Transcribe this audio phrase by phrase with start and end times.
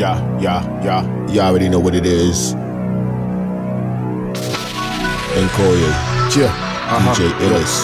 [0.00, 1.28] yeah, yeah, yeah.
[1.28, 2.54] You already know what it is.
[5.36, 5.90] Nkoye,
[6.36, 6.48] Yeah.
[6.90, 7.14] Uh-huh.
[7.14, 7.74] DJ Illis.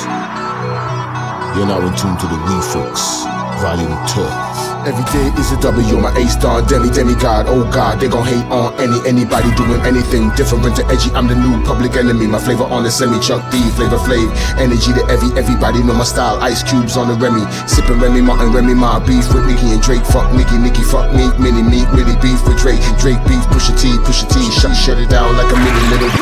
[1.57, 3.25] You're now in tune to the Refix,
[3.61, 4.66] Volume 2.
[4.87, 7.51] Every day is a W, my A star, demi, demigod.
[7.51, 11.11] Oh God, they gon' hate on any anybody doing anything different to edgy.
[11.11, 12.31] I'm the new public enemy.
[12.31, 14.31] My flavor on the semi, Chuck D, flavor flav.
[14.63, 16.39] Energy to every, everybody know my style.
[16.39, 17.43] Ice cubes on the Remy.
[17.67, 19.03] Sipping Remy Martin, Remy Ma.
[19.03, 20.07] Beef with Nicki and Drake.
[20.07, 21.35] Fuck Nicki, Nicki, fuck me.
[21.35, 22.79] Mini meat, really beef with Drake.
[23.03, 24.39] Drake beef, Pusha T, Pusha T.
[24.55, 26.15] Shut, shut it down like a mini little.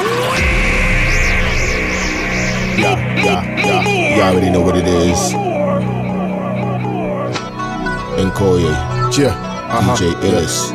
[2.80, 4.16] Yeah, yeah, yeah.
[4.16, 5.43] You already know what it is.
[8.34, 8.66] Nkoye,
[9.16, 9.30] Yeah.
[9.70, 9.94] Uh-huh.
[9.96, 10.70] DJ Illis.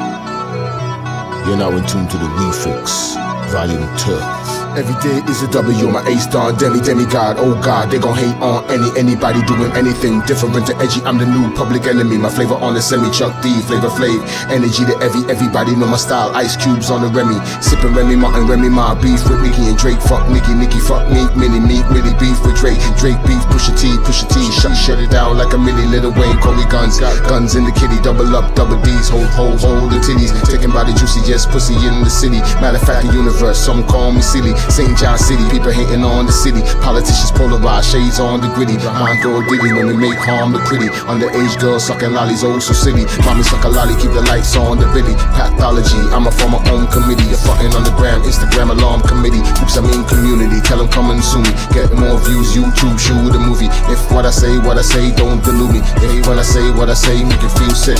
[1.46, 3.16] You're now in tune to the Refix,
[3.52, 4.59] Volume 2.
[4.80, 7.36] Every day is a W, my A star, demi, demigod.
[7.36, 11.04] Oh God, they gon' hate on any anybody doing anything different to edgy.
[11.04, 12.16] I'm the new public enemy.
[12.16, 14.24] My flavor on the semi, Chuck D, flavor flav.
[14.48, 16.32] Energy to every, everybody know my style.
[16.32, 17.44] Ice cubes on the Remy.
[17.60, 18.96] Sipping Remy Martin, Remy Ma.
[18.96, 20.00] Beef with Nicki and Drake.
[20.00, 21.28] Fuck Nicki, Nicki, fuck me.
[21.36, 22.80] Mini meat, really beef with Drake.
[22.96, 24.40] Drake beef, Pusha T, Pusha T.
[24.64, 26.40] Shut, shut it down like a mini little Wayne.
[26.40, 27.04] Call me guns.
[27.04, 29.12] Got guns in the kitty, double up, double D's.
[29.12, 30.32] Hold, hold, hold the titties.
[30.48, 32.40] Taken by the juicy, yes, pussy in the city.
[32.64, 33.60] Matter of fact, the universe.
[33.60, 34.56] Some call me silly.
[34.70, 34.96] St.
[34.98, 36.62] John City, people hating on the city.
[36.80, 38.78] Politicians polarized, shades on the gritty.
[38.78, 40.88] Behind girl Diddy when we make harm the pretty.
[41.10, 43.06] Underage girls sucking lollies, oh so silly.
[43.26, 45.14] Mommy suck a lolly, keep the lights on the bitty.
[45.36, 47.26] Pathology, I'm a former own committee.
[47.28, 49.44] You're fucking on the gram, Instagram alarm committee.
[49.60, 50.62] Oops, I mean community.
[50.62, 51.52] Tell them come and sue me.
[51.76, 53.70] Get more views, YouTube, shoot the movie.
[53.92, 55.82] If what I say, what I say, don't delude me.
[56.04, 58.00] If when I say what I say, make you feel sick.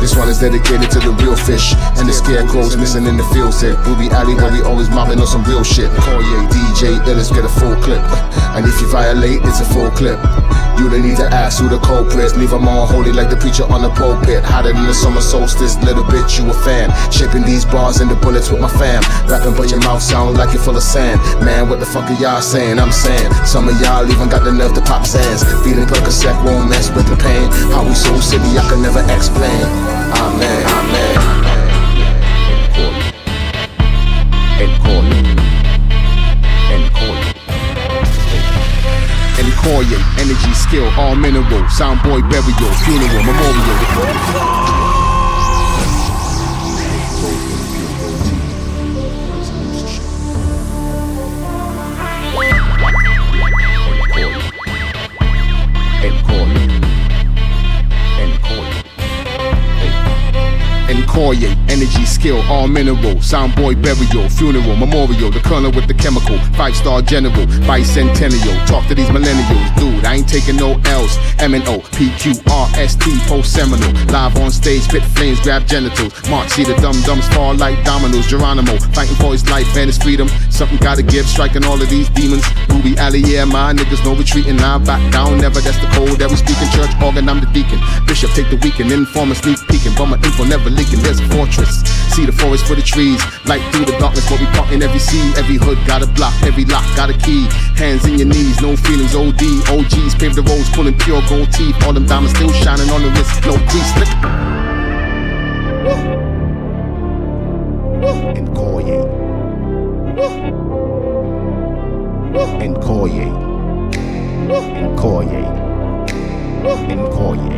[0.00, 1.74] This one is dedicated to the real fish.
[1.98, 3.76] And the scarecrows missing in the field set.
[3.84, 5.90] Booby Alley, where we always mobbing on some real shit.
[6.04, 8.02] Koye, DJ, Illis, get a full clip.
[8.54, 10.18] And if you violate, it's a full clip.
[10.78, 12.36] You don't need to ask who the culprits.
[12.36, 14.44] Leave them all holy like the preacher on the pulpit.
[14.44, 16.94] Hotter than the summer solstice, little bitch, you a fan.
[17.10, 19.02] Shaping these bars and the bullets with my fam.
[19.26, 21.18] Rapping, but your mouth sound like you're full of sand.
[21.44, 22.78] Man, what the fuck are y'all saying?
[22.78, 23.32] I'm saying.
[23.44, 25.42] Some of y'all even got the nerve to pop sands.
[25.66, 27.50] Feeling Percocet won't mess with the pain.
[27.74, 29.66] How we so silly, I can never explain.
[30.14, 31.07] Amen, amen.
[39.68, 44.77] Energy, skill, all mineral, soundboy burial, funeral, memorial.
[61.18, 67.02] Energy, skill, all mineral, soundboy burial, funeral, memorial, the colonel with the chemical, five star
[67.02, 68.54] general, bicentennial.
[68.68, 70.04] Talk to these millennials, dude.
[70.04, 71.18] I ain't taking no L's.
[71.40, 73.90] M N O P Q R S T post seminal.
[74.14, 76.14] Live on stage, spit flames, grab genitals.
[76.30, 78.28] March, see the dum dums fall like dominoes.
[78.28, 80.28] Geronimo, fighting for his life and his freedom.
[80.50, 82.46] Something gotta give, striking all of these demons.
[82.68, 84.56] Ruby Alley, yeah, my niggas no retreating.
[84.56, 85.60] Now back down, never.
[85.60, 87.28] That's the code that we speak in church organ.
[87.28, 87.80] I'm the deacon.
[88.06, 91.02] Bishop take the weekend, informer sneak peeking, but my info never leaking.
[91.08, 91.80] There's a fortress.
[92.12, 94.28] See the forest for the trees, light through the darkness.
[94.28, 97.48] But we parting every sea, every hood got a block, every lock got a key.
[97.80, 99.14] Hands in your knees, no feelings.
[99.14, 99.40] OD,
[99.72, 101.82] OGs pave the roads, pulling pure gold teeth.
[101.86, 103.96] All them diamonds still shining on the wrist, no crease.
[103.96, 104.08] Look.
[108.36, 109.00] Nkoye.
[112.68, 113.32] Nkoye.
[116.92, 117.48] Nkoye.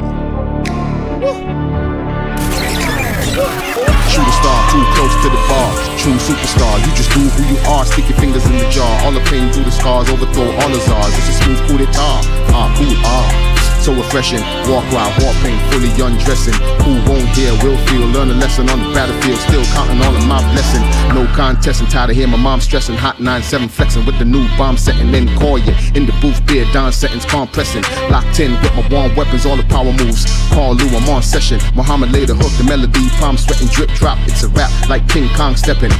[3.21, 3.81] Nkoye.
[4.29, 5.71] a star, too close to the bar.
[5.99, 7.85] True superstar, you just do who you are.
[7.85, 9.05] Stick your fingers in the jar.
[9.05, 11.13] All the pain through the scars, overthrow all the czars.
[11.19, 12.21] It's a smooth coup d'etat.
[12.53, 13.50] Ah, cool, ah.
[13.81, 16.53] So refreshing, walk around, heart pain, fully undressing.
[16.85, 19.41] Who won't hear, will feel, learn a lesson on the battlefield.
[19.41, 20.85] Still counting all of my blessing.
[21.17, 22.95] No contest, I'm tired of hearing my mom stressing.
[22.97, 25.11] Hot 9-7 flexing with the new bomb setting.
[25.11, 27.83] Then call you in the booth, beer down settings, compressing.
[28.11, 30.27] Locked in with my warm weapons, all the power moves.
[30.53, 31.59] Call Lou, I'm on session.
[31.75, 34.19] Muhammad laid the hook, the melody, palm sweating, drip drop.
[34.29, 35.91] It's a rap like King Kong stepping.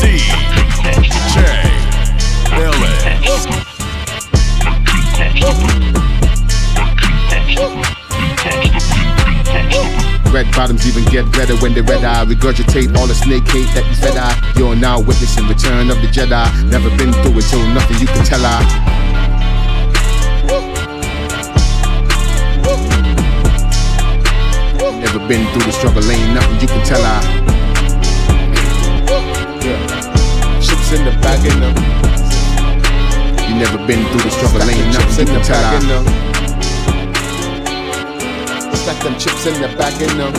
[0.00, 0.32] DJ
[2.56, 3.52] Illis.
[10.32, 12.24] Red bottoms even get redder when they red eye.
[12.24, 14.32] Regurgitate all the snake hate that you fed eye.
[14.56, 16.48] You're now witnessing return of the Jedi.
[16.70, 18.64] Never been through it, so nothing you can tell I.
[25.04, 27.20] Never been through the struggle, ain't nothing you can tell I.
[29.60, 30.60] Yeah.
[30.64, 31.76] Chips in the bag in them.
[33.46, 36.21] You never been through the struggle, ain't nothing you can tell I.
[38.74, 40.34] Stack them chips in the bag in them.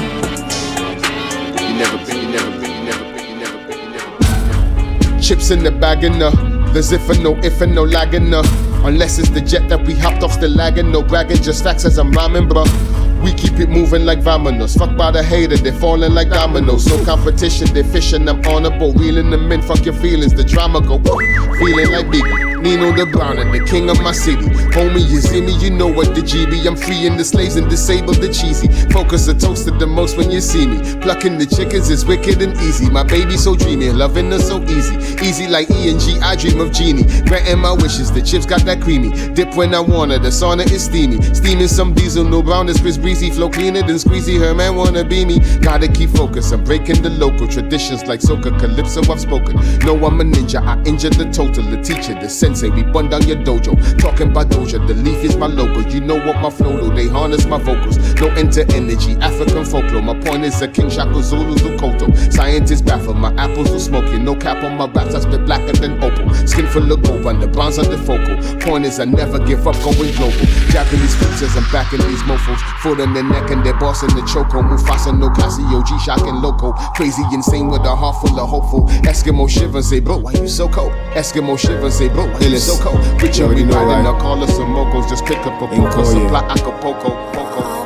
[1.61, 5.21] You never been, you never been, you never been, you never been, you never been.
[5.21, 6.31] Chips in the bag and uh,
[6.73, 8.43] there's if and no if and no lagging uh.
[8.85, 11.97] Unless it's the jet that we hopped off, still lagging, no bragging, just facts as
[11.97, 13.02] I'm rhyming, bruh.
[13.23, 14.77] We keep it moving like vamonos.
[14.77, 16.85] Fuck by the hater, they falling like dominoes.
[16.87, 18.95] No competition, they fishing, I'm on a boat.
[18.97, 20.99] Reeling them in, fuck your feelings, the drama go.
[20.99, 22.53] Feeling like Biggie.
[22.63, 24.47] Nino the Brown and the king of my city.
[24.71, 26.65] Homie, you see me, you know what the GB.
[26.65, 28.69] I'm freeing the slaves and disable the cheesy.
[28.89, 30.79] Focus the toasted the most when you see me.
[31.01, 32.89] Plucking the chickens is wicked and easy.
[32.89, 34.95] My baby so dreamy, loving her so easy.
[35.21, 37.03] Easy like E and G, I dream of Genie.
[37.27, 39.11] Granting my wishes, the chips got that creamy.
[39.33, 41.21] Dip when I wanna, the sauna is steamy.
[41.33, 42.79] Steaming some diesel, no brown, this
[43.13, 43.29] breezy.
[43.33, 45.39] Flow cleaner than squeezy, her man wanna be me.
[45.59, 49.55] Gotta keep focus, I'm breaking the local traditions like soca, calypso, I've spoken.
[49.79, 52.69] No, I'm a ninja, I injured the total, the teacher, the sensei.
[52.69, 53.73] We bun down your dojo.
[53.99, 55.87] Talking about doja, the leaf is my logo.
[55.89, 57.97] You know what my flow do, they harness my vocals.
[58.15, 60.01] No enter energy, African folklore.
[60.01, 62.07] My point is a King Shaka Zulu Lukoto.
[62.31, 64.19] Scientists baffle, my apples smoke you.
[64.19, 66.33] No cap on my raps, I spit blacker than opal.
[66.47, 68.35] Skin full of gold, and the bronze on the focal.
[68.59, 70.45] Point is I never give up, going global.
[70.69, 72.59] Japanese features, I'm back in these mofos.
[72.81, 74.61] Foot in the neck and they're bossing the choco.
[74.61, 76.71] Mufasa, no Casio, G Shock and Loco.
[76.95, 78.87] Crazy, insane with a heart full of hopeful.
[79.03, 80.91] Eskimo shiver, say, bro, why you so cold?
[81.13, 83.03] Eskimo shiver, say, bro, why you so cold?
[83.21, 84.05] You already know, right?
[84.05, 87.32] I'll call us some mocos, just pick up a poco, supply Acapulco.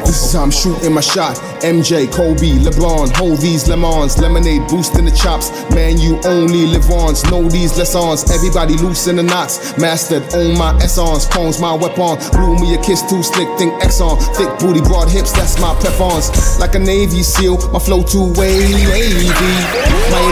[0.07, 1.35] This is how I'm shooting my shot.
[1.59, 5.51] MJ, Kobe, LeBron, hold these lemons, lemonade boosting the chops.
[5.75, 7.29] Man, you only live once.
[7.29, 8.31] Know these lessons.
[8.31, 9.77] Everybody loose in the knots.
[9.77, 11.25] Mastered, own my essence.
[11.27, 12.15] Poems my weapon.
[12.31, 14.15] Blew me a kiss too slick, think Exxon.
[14.37, 16.57] Thick booty, broad hips, that's my preference.
[16.57, 18.87] Like a Navy SEAL, my flow too wavy.
[20.07, 20.31] My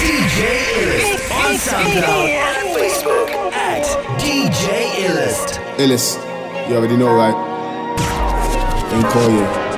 [0.00, 0.40] DJ
[0.80, 3.84] Illest on SoundCloud and Facebook at
[4.18, 5.78] DJ Illest.
[5.78, 6.16] Illis,
[6.66, 7.51] you already know, right?
[9.00, 9.72] Call you.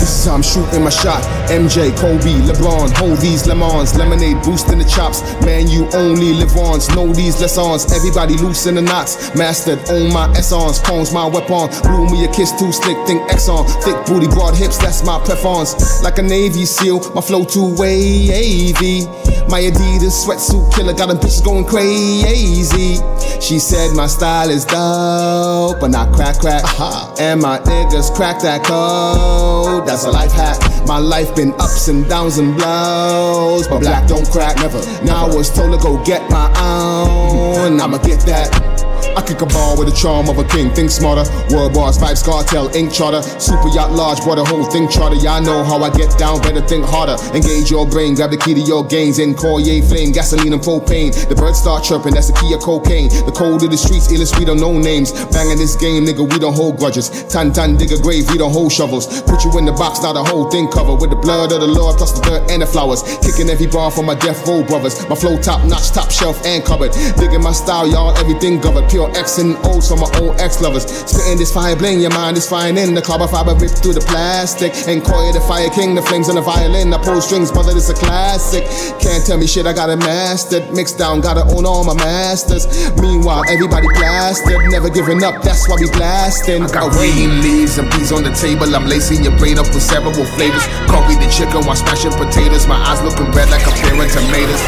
[0.00, 1.22] This is how I'm shooting my shot.
[1.48, 5.22] MJ, Kobe, LeBron, hold these lemons, lemonade boosting the chops.
[5.44, 6.88] Man, you only live once.
[6.96, 7.92] Know these lessons.
[7.92, 9.34] Everybody loose the knots.
[9.36, 10.78] Mastered, own my essence.
[10.80, 11.68] Poems my weapon.
[11.82, 13.68] Blew me a kiss too slick, think Exxon.
[13.84, 16.02] Thick booty, broad hips, that's my preference.
[16.02, 19.04] Like a Navy SEAL, my flow too wavy.
[19.48, 22.96] My Adidas sweatsuit killer got them bitches going crazy.
[23.40, 26.64] She said my style is dope, but not crack crack.
[26.64, 27.14] Uh-huh.
[27.18, 29.86] And my niggas crack that code.
[29.86, 30.58] That's a life hack.
[30.86, 34.56] My life been ups and downs and blows, but black don't crack.
[34.56, 34.80] Never.
[35.04, 37.80] Now I was told to go get my own.
[37.80, 38.71] I'ma get that.
[39.16, 40.70] I kick a ball with the charm of a king.
[40.72, 41.28] Think smarter.
[41.52, 43.22] World boss, vibes, cartel, ink charter.
[43.38, 45.16] Super yacht large, brought the whole thing charter.
[45.28, 46.40] I know how I get down.
[46.40, 47.16] Better think harder.
[47.36, 48.14] Engage your brain.
[48.14, 49.18] Grab the key to your gains.
[49.18, 51.12] In Corrier flame, gasoline and propane.
[51.28, 52.14] The birds start chirping.
[52.14, 53.08] That's the key of cocaine.
[53.08, 54.38] The code of the streets, illest.
[54.38, 55.12] We don't know names.
[55.28, 56.24] Banging this game, nigga.
[56.24, 57.10] We don't hold grudges.
[57.28, 58.30] Tan tan dig a grave.
[58.30, 59.22] We don't hold shovels.
[59.22, 61.66] Put you in the box, now the whole thing covered with the blood of the
[61.66, 63.02] Lord plus the dirt and the flowers.
[63.20, 64.96] Kicking every bar for my death row brothers.
[65.08, 66.92] My flow top notch, top shelf and cupboard.
[67.18, 68.16] Digging my style, y'all.
[68.16, 68.88] Everything covered.
[68.88, 70.84] Pure X and oh, O's for my old ex lovers.
[70.84, 74.04] Spitting this fire bling, your mind is fine in the carbon fiber ripped through the
[74.06, 74.72] plastic.
[74.86, 76.92] And Koya the fire king, the flames on the violin.
[76.92, 78.64] I pull strings, brother, this a classic.
[79.00, 80.72] Can't tell me shit, I got it mastered.
[80.72, 82.66] Mixed down, gotta own all my masters.
[83.00, 84.58] Meanwhile, everybody blasted.
[84.70, 86.62] Never giving up, that's why we blasting.
[86.62, 88.68] I got green leaves and peas on the table.
[88.74, 90.64] I'm lacing your brain up with several flavors.
[90.86, 92.66] Curry the chicken while smashing potatoes.
[92.66, 94.62] My eyes looking red like a pair of tomatoes.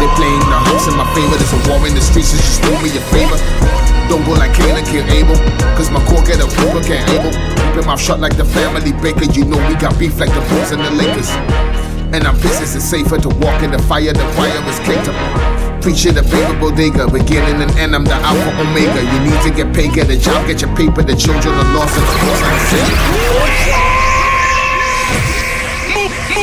[0.00, 1.36] They playing the house in my favor.
[1.36, 3.75] There's a war in the streets, so just do me a favor.
[4.08, 5.36] Don't go like Cain and kill Abel.
[5.74, 7.32] Cause my core get a people can't able.
[7.32, 9.26] Keep your mouth shut like the family baker.
[9.32, 11.30] You know we got beef like the Bulls and the Lakers.
[12.14, 14.12] And I'm pissed it's safer to walk in the fire.
[14.12, 15.16] The fire was kicked up.
[15.82, 17.94] Preaching the paper bodega, beginning and end.
[17.94, 19.02] I'm the alpha omega.
[19.02, 21.02] You need to get paid, get a job, get your paper.
[21.02, 23.95] The children are lost, course I'm sick.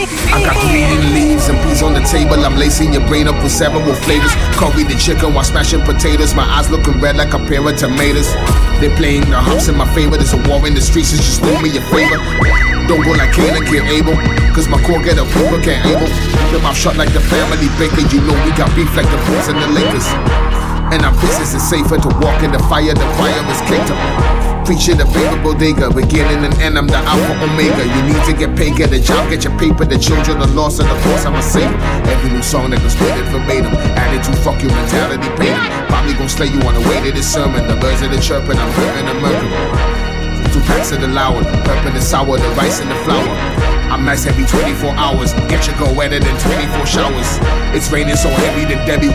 [0.03, 2.35] I got green leaves and peas on the table.
[2.43, 4.35] I'm lacing your brain up with several flavors.
[4.59, 6.35] Curry the chicken while smashing potatoes.
[6.35, 8.27] My eyes looking red like a pair of tomatoes.
[8.83, 10.17] They playing the hops in my favor.
[10.17, 12.19] There's a war in the streets, so just do me a favor.
[12.91, 14.15] Don't go like Cain and kill Abel.
[14.51, 16.11] Cause my core get a people can't able.
[16.51, 18.03] Your mouth shut like the family baker.
[18.11, 20.07] You know we got beef like the Bulls and the Lakers.
[20.91, 22.91] And I'm pissed it's safer to walk in the fire.
[22.91, 24.42] The fire is kicked up.
[24.63, 26.79] Preaching the paper bodega, beginning and end.
[26.79, 27.83] I'm the alpha omega.
[27.83, 29.83] You need to get paid, get a job, get your paper.
[29.83, 31.75] The children are lost, and of course I'm a savior.
[32.07, 33.75] Every new song that split it verbatim.
[33.99, 35.59] Attitude, fuck your mentality, him.
[35.91, 37.67] Probably gonna slay you on the way to this sermon.
[37.67, 39.51] The birds are the chirping, I'm hurting the murder.
[40.55, 43.35] Two packs of the loud, purple and sour, the rice and the flour.
[43.91, 45.35] I'm nice every 24 hours.
[45.51, 47.29] Get your girl wetter than 24 showers.
[47.75, 49.11] It's raining so heavy that Debbie,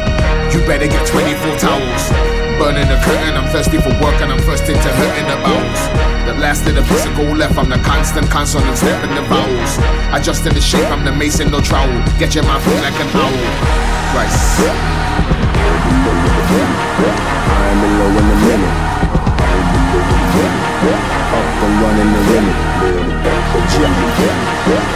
[0.53, 2.48] you better get 24 towels.
[2.59, 5.81] Burning the curtain, I'm thirsty for work and I'm first into hurting the bowels.
[6.27, 9.79] The last of the physical left, I'm the constant consonant stepping the vowels.
[10.11, 11.87] Adjusting the shape, I'm the mason, no trowel.
[12.19, 13.31] Get your mouth like an owl.
[14.11, 14.59] Christ.
[17.47, 18.75] I'm below in the minute.
[21.39, 22.59] Up and running the winning.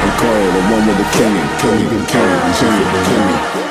[0.03, 2.07] I'm Coil, the one with the king and king and
[3.55, 3.62] king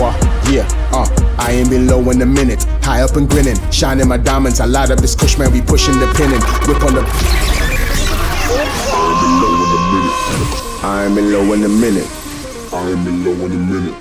[0.00, 0.46] and king and king.
[0.46, 0.50] What?
[0.50, 1.06] Yeah, uh,
[1.38, 2.62] I ain't been low in a minute.
[2.82, 4.60] High up and grinning, shining my diamonds.
[4.60, 6.40] I light up this kush man, we pushing the pinning.
[6.68, 7.02] Whip on the.
[10.82, 12.08] I ain't been low in a minute.
[12.72, 13.94] I ain't been low in a minute.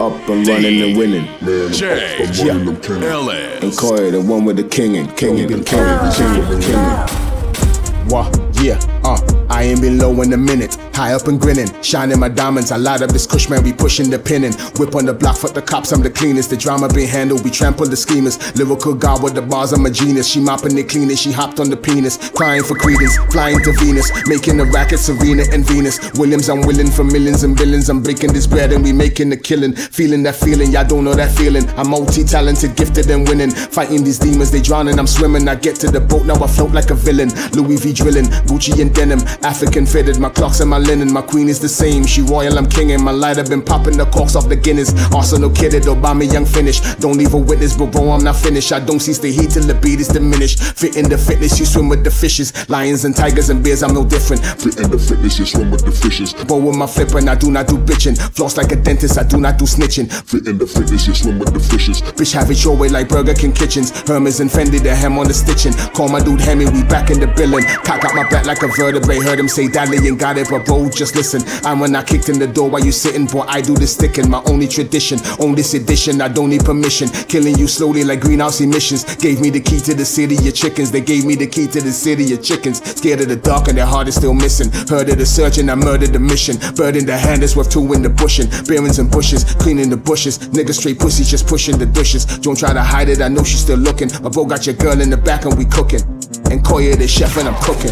[0.00, 1.26] Up and running and winning.
[1.40, 2.16] Man, J.
[2.18, 2.96] I'm running them king.
[2.96, 3.78] And Ellis.
[3.78, 8.08] Coil, the one with the king and king and king and king and king.
[8.08, 8.38] What?
[8.62, 9.18] Yeah, uh,
[9.48, 10.76] I ain't been low in a minute.
[10.94, 12.72] High up and grinning, shining my diamonds.
[12.72, 14.52] I light up this kush man, we pushing the pinning.
[14.78, 16.50] Whip on the block, fuck the cops, I'm the cleanest.
[16.50, 18.38] The drama been handled, we trample the schemers.
[18.56, 20.28] Lyrical god with the bars, I'm a genius.
[20.28, 22.30] She mopping the cleanest, she hopped on the penis.
[22.30, 24.10] Crying for credence, flying to Venus.
[24.26, 26.12] Making the racket Serena and Venus.
[26.14, 27.88] Williams, I'm willing for millions and billions.
[27.88, 29.74] I'm breaking this bread and we making the killing.
[29.74, 31.68] Feeling that feeling, y'all don't know that feeling.
[31.76, 33.50] I'm multi talented, gifted and winning.
[33.50, 35.48] Fighting these demons, they drowning, I'm swimming.
[35.48, 37.30] I get to the boat, now I float like a villain.
[37.52, 39.20] Louis V drilling, Gucci and denim.
[39.42, 41.12] African fitted, my clocks and my linen.
[41.12, 42.92] My queen is the same, she royal, I'm king.
[42.92, 44.92] And my light have been popping the corks off the Guinness.
[45.12, 46.80] Arsenal kidded, Obama young finish.
[46.96, 48.72] Don't leave a witness, but bro, I'm not finished.
[48.72, 50.62] I don't cease the heat till the beat is diminished.
[50.62, 52.52] Fit in the fitness, you swim with the fishes.
[52.68, 54.44] Lions and tigers and bears, I'm no different.
[54.44, 56.34] Fit in the fitness, you swim with the fishes.
[56.34, 58.18] But with my flipper, and I do not do bitching.
[58.34, 60.10] Floss like a dentist, I do not do snitching.
[60.12, 62.02] Fit in the fitness, you swim with the fishes.
[62.02, 63.90] Bitch, have it your way like Burger King kitchens.
[64.06, 65.72] Hermes and Fendi, the hem on the stitching.
[65.94, 67.64] Call my dude Hemi, we back in the billing.
[67.84, 69.20] Cock out my back like a vertebrae.
[69.20, 71.40] Heard him say Dally ain't got it, but bro, just listen.
[71.64, 74.28] And when I kicked in the door while you sitting, boy, I do the sticking.
[74.28, 77.08] My only tradition, on this edition, I don't need permission.
[77.32, 79.04] Killing you slowly like greenhouse emissions.
[79.16, 80.90] Gave me the key to the city of chickens.
[80.90, 82.82] They gave me the key to the city of chickens.
[82.82, 84.70] Scared of the dark and their heart is still missing.
[84.88, 86.56] Heard of the search and I murdered the mission.
[86.74, 88.48] Bird in the hand is worth two in the bushing.
[88.66, 90.38] Bearings and bushes, cleaning the bushes.
[90.38, 92.24] Nigga straight pussy just pushing the dishes.
[92.38, 94.10] Don't try to hide it, I know she's still looking.
[94.22, 96.11] My bro got your girl in the back and we cooking.
[96.52, 97.88] And Koya the chef and I'm cooking.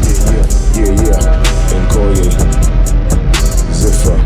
[0.00, 1.04] Yeah, yeah, yeah.
[1.04, 1.76] Yeah.
[1.76, 2.28] And Koye.
[3.76, 4.16] Ziffer.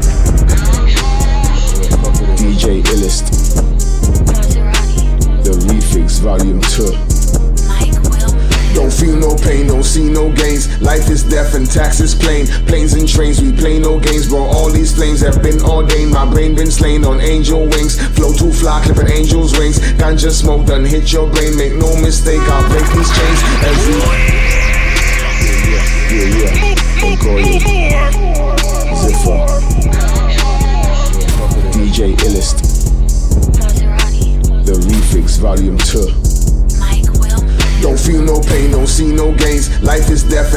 [2.36, 3.26] DJ Illest.
[5.42, 7.19] The Refix Volume 2.
[8.74, 10.80] Don't feel no pain, don't see no gains.
[10.80, 12.46] Life is death and taxes plain.
[12.66, 14.42] Planes and trains, we play no games, bro.
[14.42, 16.12] All these flames have been ordained.
[16.12, 18.00] My brain been slain on angel wings.
[18.16, 19.78] Flow too fly, clipping angels' wings.
[19.98, 21.56] Ganja smoke done hit your brain.
[21.56, 23.40] Make no mistake, I'll break these chains.
[23.66, 23.94] Every
[26.10, 27.06] Yeah, yeah.
[27.06, 27.60] And Koye.
[29.00, 29.49] Ziffer.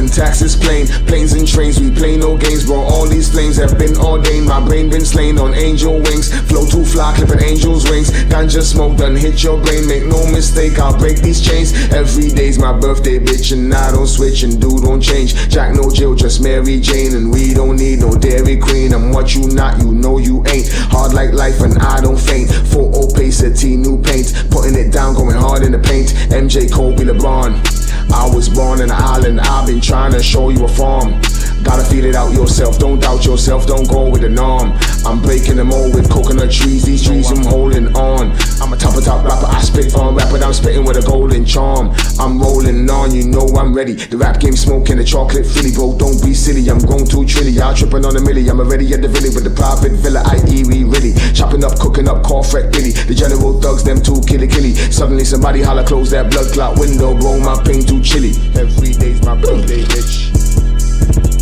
[0.04, 0.86] And taxes plain.
[1.08, 2.82] Planes and trains, we play no games, bro.
[2.82, 4.46] All these flames have been ordained.
[4.46, 6.28] My brain been slain on angel wings.
[6.50, 8.12] Flow too fly, clipping angels' wings.
[8.28, 9.88] Ganja smoke done hit your brain.
[9.88, 11.72] Make no mistake, I'll break these chains.
[11.92, 15.34] Every day's my birthday, bitch, and I don't switch and do don't change.
[15.50, 18.94] Jack no Jill, just Mary Jane, and we don't need no Dairy Queen.
[18.94, 20.68] I'm what you not, you know you ain't.
[20.92, 22.52] Hard like life, and I don't faint.
[22.52, 24.34] Full opacity, new paint.
[24.52, 26.10] Putting it down, going hard in the paint.
[26.30, 27.83] MJ Kobe LeBron.
[28.12, 31.22] I was born in an island, I've been trying to show you a farm.
[31.64, 34.74] Gotta feel it out yourself, don't doubt yourself, don't go with the norm.
[35.06, 38.32] I'm breaking them all with coconut trees, these trees I'm holding on.
[38.62, 41.02] I'm a top of top rapper, I spit on rap, but I'm spitting with a
[41.02, 41.96] golden charm.
[42.20, 43.94] I'm rolling on, you know I'm ready.
[43.94, 45.98] The rap game smoking the chocolate filly, bro.
[45.98, 47.52] Don't be silly, I'm going too trilly.
[47.52, 50.22] Y'all tripping on a milli, I'm already at the village with the private villa.
[50.26, 50.64] i.e.
[50.64, 51.14] eerie really.
[51.34, 52.92] Chopping up, cooking up, call Freck Billy.
[52.92, 54.76] The general thugs, them two killy killy.
[54.76, 57.40] Suddenly somebody holla, close that blood clot window, bro.
[57.40, 58.32] My pain too chilly.
[58.56, 61.33] Every day's my birthday, bitch.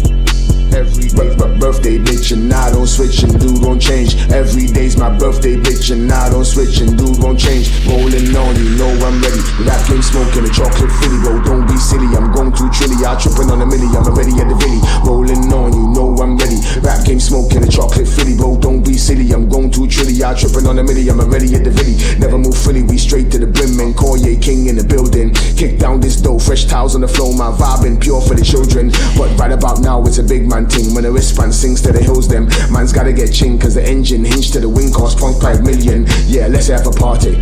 [0.74, 4.16] Every day's my birthday, bitch, and I don't switch and do don't change.
[4.32, 7.70] Every day's my birthday, bitch, and I don't switch and do don't change.
[7.86, 9.42] Rolling on, you know I'm ready.
[9.68, 11.44] Rap game smoking a chocolate filly, bro.
[11.44, 13.04] Don't be silly, I'm going too trilly.
[13.04, 14.80] I tripping on a milli, I'm already at the villy.
[15.04, 16.58] Rolling on, you know I'm ready.
[16.82, 18.58] Rap game smoking a chocolate filly, bro.
[18.58, 20.24] Don't be silly, I'm going too trilly.
[20.24, 22.00] I tripping on a milli, I'm already at the villy.
[22.20, 23.80] Never move fully, we straight to the brim.
[23.80, 23.96] And
[24.42, 25.34] King in the building.
[25.56, 28.90] Kick down this dough, fresh towels on the floor, my vibing pure for the children.
[29.18, 30.94] But right about now, it's a big man ting.
[30.94, 34.26] When the wristband sings to the hills, them man's gotta get ching, cause the engine
[34.26, 36.06] hinged to the wing cost 0.5 million.
[36.28, 37.38] Yeah, let's have a party.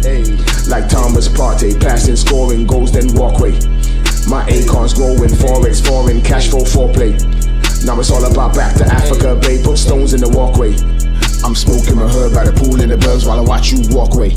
[0.68, 3.58] Like Thomas Partey, passing, scoring goals, then walkway.
[4.28, 7.18] My acorns growing, forex, foreign, cash flow, foreplay.
[7.86, 9.64] Now it's all about back to Africa, babe.
[9.64, 10.76] Put stones in the walkway.
[11.44, 14.14] I'm smoking my herb by the pool in the burbs while I watch you walk
[14.14, 14.36] away.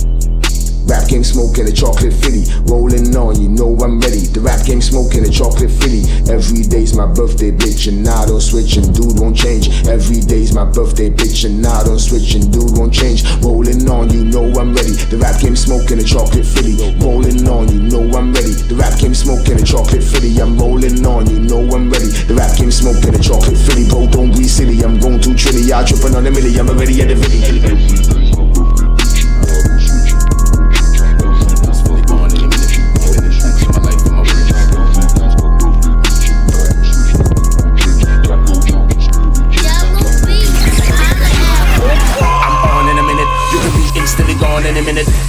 [0.87, 2.45] Rap game smoking a chocolate fitty.
[2.67, 4.27] Rolling on, you know I'm ready.
[4.27, 6.05] The rap game smoking a chocolate fitty.
[6.31, 9.69] Every day's my birthday, bitch, and I don't switch and dude won't change.
[9.87, 13.25] Every day's my birthday, bitch, and I don't switch and dude won't change.
[13.43, 14.93] Rolling on, you know I'm ready.
[15.11, 16.77] The rap game smoking a chocolate fitty.
[16.99, 18.53] Rolling on, you know I'm ready.
[18.69, 20.37] The rap game smoking a chocolate fitty.
[20.41, 22.11] I'm rolling on, you know I'm ready.
[22.27, 23.89] The rap game smoking a chocolate fitty.
[23.89, 24.83] Bro, don't be silly.
[24.83, 25.73] I'm going too trilly.
[25.73, 26.59] I tripping on the milli.
[26.59, 28.92] I'm already at the viddy.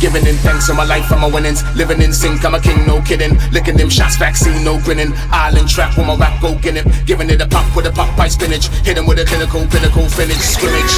[0.03, 1.63] Giving in thanks for my life for my winnings.
[1.77, 3.39] Living in sync, I'm a king, no kidding.
[3.53, 5.13] Licking them shots, vaccine, no grinning.
[5.31, 6.85] Island trap with my rap, go get it.
[7.05, 8.67] Giving it a pop with a pop pie spinach.
[8.83, 10.91] Hit him with a clinical, pinnacle finish, scrimmage.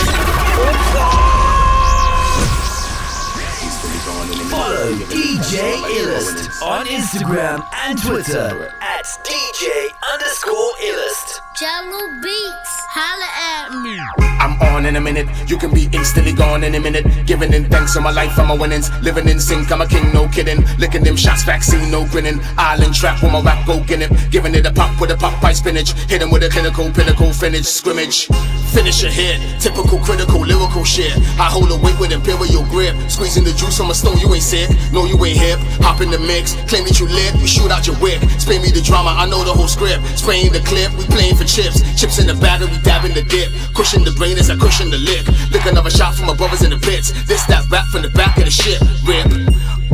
[4.49, 11.41] Follow DJ Illest on Instagram and Twitter at DJ underscore Illest.
[11.55, 12.74] Jungle Beats.
[12.97, 13.99] Holla at me.
[14.39, 15.27] I'm on in a minute.
[15.49, 17.03] You can be instantly gone in a minute.
[17.25, 18.87] Giving in thanks for my life I'm a winnings.
[19.03, 20.63] Living in sync, I'm a king, no kidding.
[20.77, 22.39] Licking them shots, vaccine, no grinning.
[22.57, 24.11] Island trap with my rap, go get it.
[24.31, 25.91] Giving it a pop with a pop pie spinach.
[26.07, 28.27] Hit him with a clinical, pinnacle finish, scrimmage.
[28.71, 29.43] Finish a hit.
[29.59, 31.11] Typical, critical, lyrical shit.
[31.35, 32.95] I hold a weight with imperial grip.
[33.11, 34.69] Squeezing the juice from a stone, you ain't sick.
[34.93, 35.59] No, you ain't hip.
[35.83, 36.55] Hop in the mix.
[36.71, 37.35] Claim that you lit.
[37.43, 38.23] We shoot out your wick.
[38.39, 39.99] Spray me the drama, I know the whole script.
[40.15, 41.83] Spraying the clip, we playing for chips.
[41.99, 43.51] Chips in the we dabbing the dip.
[43.73, 45.27] Cushion the brain as I cushion the lick.
[45.51, 47.11] Lick another shot from my brothers in the pits.
[47.25, 48.79] This that rap from the back of the ship.
[49.03, 49.25] Rip.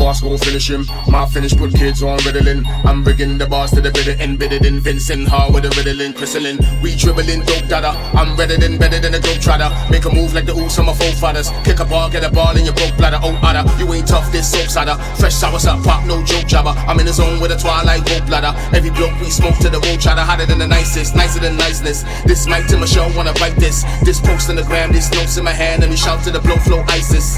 [0.02, 0.88] Boss gon' finish him.
[1.08, 2.66] My finish put kids on Ritalin.
[2.86, 6.58] I'm rigging the boss to the bitter end, bitter than Vincent Hard with Ritalin, Crystalline.
[6.82, 7.94] We dribbling dope dada.
[8.18, 9.70] I'm redder than better than a dope trotter.
[9.92, 11.52] Make a move like the ooze on my forefathers.
[11.64, 13.20] Kick a ball, get a ball in your broke bladder.
[13.22, 14.96] Oh, otter, you ain't tough, this soap cider.
[15.22, 16.74] Fresh sour up, pop, no joke jabber.
[16.90, 18.58] I'm in the zone with a twilight rope ladder.
[18.76, 22.02] Every bloke we smoke to the road chatter, hotter than the nicest, nicer than niceness.
[22.26, 23.86] This mic to my show, wanna bite this.
[24.02, 26.40] This post in the gram, this notes in my hand, and we shout to the
[26.40, 27.38] blow flow ISIS.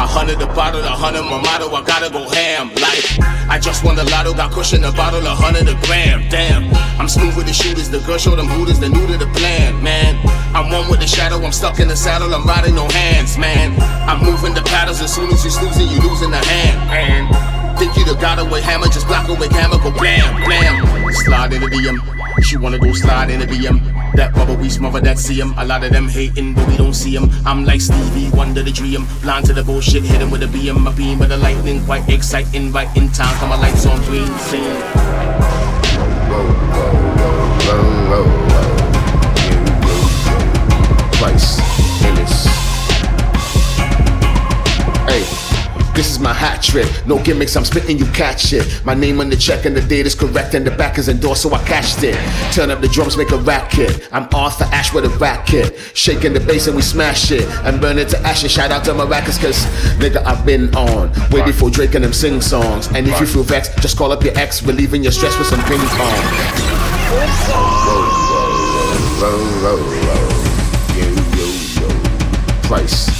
[0.00, 2.68] A hundred the bottle, a hundred my motto, I gotta go ham.
[2.76, 3.04] Like,
[3.48, 6.28] I just won the lotto, got cushion the bottle, a hundred a gram.
[6.28, 9.26] Damn, I'm smooth with the shooters, the girl show them hooters, the new to the
[9.34, 10.16] plan, man.
[10.54, 13.74] I'm one with the shadow, I'm stuck in the saddle, I'm riding no hands, man.
[14.08, 17.76] I'm moving the paddles, as soon as you snoozing, you losing the hand, man.
[17.78, 21.12] Think you the got away hammer, just block away hammer, go blam, blam.
[21.12, 23.89] Slide in the DM, she wanna go slide in the BM.
[24.14, 25.54] That bubble we smother that see 'em.
[25.56, 27.30] A lot of them hating, but we don't see 'em.
[27.46, 29.06] I'm like Stevie Wonder the dream.
[29.22, 30.86] Blind to the bullshit, hit 'em with a beam.
[30.86, 32.72] A beam with the lightning, quite exciting.
[32.72, 34.30] Right in time, for my lights on green.
[34.50, 34.60] Sing.
[38.10, 38.39] Price,
[46.00, 46.88] This is my hat trick.
[47.06, 48.80] No gimmicks, I'm spitting, you catch it.
[48.86, 51.42] My name on the check and the date is correct and the back is endorsed,
[51.42, 52.14] so I cashed it.
[52.54, 54.08] Turn up the drums, make a racket.
[54.10, 55.76] I'm Arthur Ashe with a racket.
[55.92, 57.46] Shaking the bass and we smash it.
[57.66, 58.50] And burn it to ashes.
[58.50, 59.66] Shout out to my rackets, cause
[59.98, 61.12] nigga, I've been on.
[61.32, 62.86] Way before Drake and them sing songs.
[62.94, 65.62] And if you feel vexed, just call up your ex, relieving your stress with some
[65.64, 66.24] ping pong.
[72.62, 73.19] Price,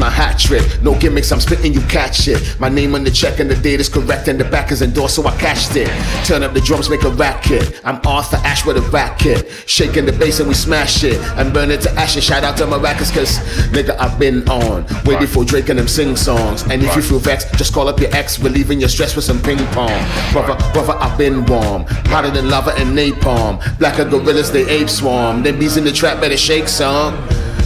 [0.00, 0.64] my hat trick.
[0.82, 2.58] No gimmicks, I'm spitting, you catch it.
[2.58, 5.16] My name on the check and the date is correct and the back is endorsed,
[5.16, 5.88] so I cashed it.
[6.24, 7.80] Turn up the drums, make a racket.
[7.84, 9.46] I'm Arthur Ashe with a racket.
[9.66, 11.20] Shaking the bass and we smash it.
[11.36, 12.24] And burn it to ashes.
[12.24, 13.38] Shout out to my rackets, cause
[13.70, 14.86] nigga, I've been on.
[15.04, 16.62] Way before Drake and them sing songs.
[16.62, 19.40] And if you feel vexed, just call up your ex, relieving your stress with some
[19.42, 20.00] ping pong.
[20.32, 21.84] Brother, brother, I've been warm.
[22.06, 23.60] Hotter than lava and napalm.
[23.78, 25.42] Blacker gorillas, they ape swarm.
[25.42, 27.14] Them bees in the trap better shake some.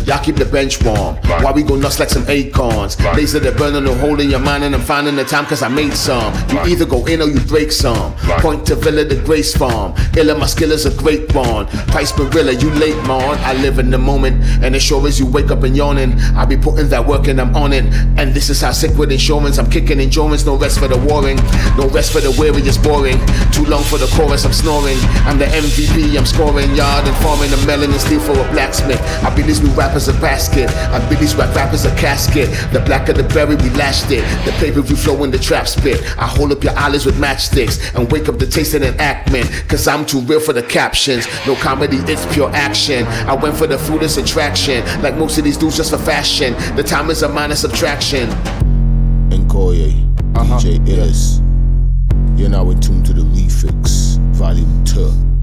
[0.07, 1.17] Y'all keep the bench warm.
[1.43, 3.01] Why we go nuts like some acorns?
[3.17, 5.69] Laser that burning a hole in your mind, and I'm finding the time cause I
[5.69, 6.35] made some.
[6.51, 8.15] You either go in or you break some.
[8.45, 9.95] Point to Villa the Grace Farm.
[10.17, 11.67] Illa, my skill is a great one.
[11.89, 13.39] Price Barilla, you late, man.
[13.45, 16.45] I live in the moment, and as sure as you wake up and yawning, I
[16.45, 17.85] be putting that work and I'm on it.
[18.19, 19.59] And this is how sick with insurance.
[19.59, 21.37] I'm kicking endurance, no rest for the warring.
[21.79, 23.19] No rest for the weary, it's boring.
[23.53, 24.99] Too long for the chorus, I'm snoring.
[25.25, 29.01] I'm the MVP, I'm scoring yard and forming a melon and steel for a blacksmith.
[29.25, 30.69] I be these new rappers a basket.
[30.91, 32.49] I be these rap rappers a casket.
[32.73, 34.25] The black of the berry, we lashed it.
[34.45, 36.03] The paper view flow in the trap spit.
[36.19, 39.47] I hold up your eyelids with matchsticks and wake up the taste of an actment.
[39.69, 41.29] Cause I'm too real for the captions.
[41.47, 43.07] No comedy, it's pure action.
[43.07, 44.85] I went for the fruitless attraction.
[45.01, 46.55] Like most of these dudes just for fashion.
[46.75, 48.29] The time is a minor subtraction.
[49.31, 49.95] Nkoye,
[50.37, 50.59] uh-huh.
[50.59, 51.41] DJ Illis.
[52.37, 55.34] You're now in tune to the Refix, Volume 2.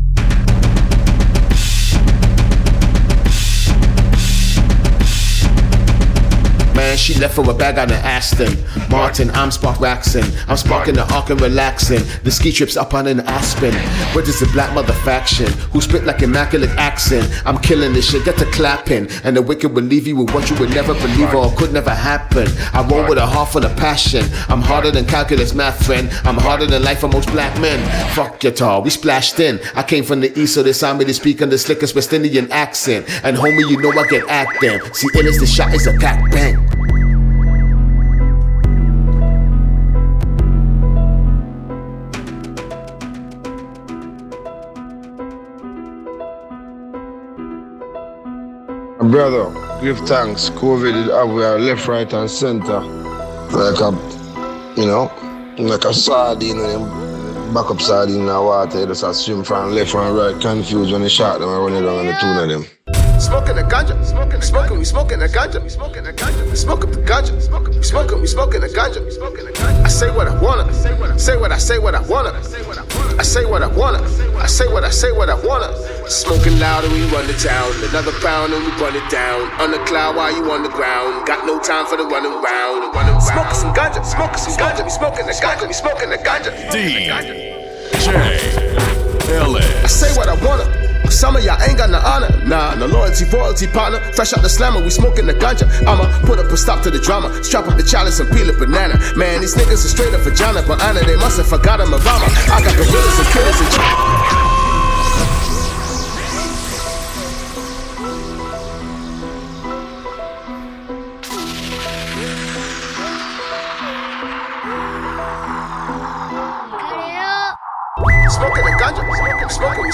[6.81, 8.57] Man, she left for a bag on an Aston.
[8.89, 10.23] Martin, I'm spark waxing.
[10.47, 12.01] I'm sparking the arc and relaxing.
[12.23, 13.71] The ski trips up on an Aspen.
[14.15, 17.31] But it's a black mother faction who spit like immaculate accent.
[17.45, 19.07] I'm killing this shit, get to clapping.
[19.23, 21.91] And the wicked will leave you with what you would never believe or could never
[21.91, 22.47] happen.
[22.73, 24.25] I roll with a heart full of passion.
[24.49, 26.09] I'm harder than calculus math, friend.
[26.23, 27.79] I'm harder than life for most black men.
[28.15, 29.59] Fuck your tar, we splashed in.
[29.75, 32.11] I came from the east, so they saw me to speak on the slickest West
[32.11, 33.05] Indian accent.
[33.23, 34.81] And homie, you know I get acting.
[34.95, 36.70] See, ill is the shot is a pack bang.
[49.11, 50.49] Brother, give thanks.
[50.51, 52.79] COVID is everywhere, left, right, and center.
[52.79, 53.91] Like a,
[54.79, 55.11] you know,
[55.59, 56.57] like a sardine
[57.53, 61.01] back up sardine in the water, you just swim from left and right, confused when
[61.01, 62.80] they shot them and run it down on the two of them.
[63.21, 66.83] Smoking the ganja, smoking, smoking, we smoking the ganja, we smoking the ganja, we smoke
[66.83, 69.85] up the ganja, smoking, we smoking, we smoking the ganja, we smoking the ganja.
[69.85, 72.33] I say what I wanna, say what I say what I say what I wanna,
[72.33, 74.01] I say what I wanna,
[74.41, 75.69] I say what I say what I wanna.
[76.09, 79.51] Smoking loud and we run the town, another pound and we run it down.
[79.61, 82.91] On the cloud while you on the ground, got no time for the running round.
[83.21, 86.51] Smoking some ganja, smoking some ganja, we smoking the ganja, we smoking the ganja.
[86.73, 87.53] DJ
[89.29, 89.83] Ellis.
[89.83, 90.80] I say what I wanna.
[91.11, 93.99] Some of y'all ain't got no honor, nah, no loyalty, royalty partner.
[94.13, 95.67] Fresh out the slammer, we smoking the ganja.
[95.85, 98.53] I'ma put up a stop to the drama, strap up the chalice and peel a
[98.53, 98.97] banana.
[99.15, 102.25] Man, these niggas are straight up vagina, but honor, they must have forgotten my mama.
[102.49, 104.40] I got gorillas and killers and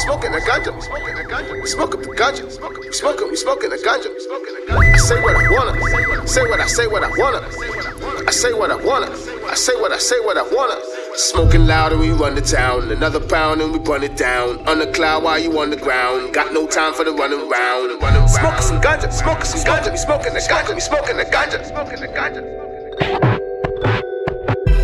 [0.08, 0.82] smoking, the ganja, we
[1.68, 4.10] smoke up the ganja, we the ganja, we smoking the ganja.
[4.94, 7.42] I say what I wanna, say what I say what I wanna,
[8.26, 9.12] I say what I wanna,
[9.52, 10.80] I say what I say what I wanna.
[11.16, 14.66] Smoking loud and we run the town, another pound and we run it down.
[14.68, 18.02] On the cloud while you on the ground, got no time for the running round,
[18.02, 18.28] running.
[18.30, 22.00] Smoking some ganja, smoking some ganja, we smoking the ganja, we smoking the ganja, smoking
[22.00, 22.44] the ganja.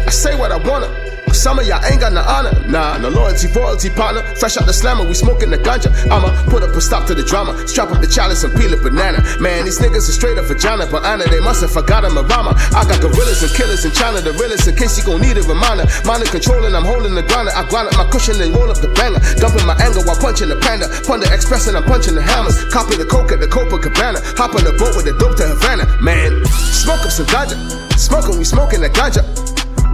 [0.05, 1.02] I say what I wanna.
[1.33, 4.23] Some of y'all ain't got no honor, nah, no loyalty, royalty partner.
[4.35, 5.91] Fresh out the slammer, we smoking the ganja.
[6.09, 8.77] I'ma put up a stop to the drama, strap up the chalice and peel a
[8.77, 9.19] banana.
[9.39, 12.55] Man, these niggas are straight up vagina, but honor, they must have forgotten my rama.
[12.73, 15.43] I got gorillas and killers in China, the realest in case you gon' need a
[15.43, 15.85] reminder.
[16.05, 17.51] Mind controlling, I'm holding the grinder.
[17.53, 19.19] I grind up my cushion and roll up the banger.
[19.37, 20.87] Dumping my anger while punching the panda.
[21.03, 22.63] Punda express and I'm punching the hammers.
[22.71, 24.23] Copy the coke at the Copacabana.
[24.37, 25.85] Hop on the boat with the dope to Havana.
[26.01, 27.57] Man, smoke up some ganja.
[27.97, 29.21] Smoking, we smoking the ganja.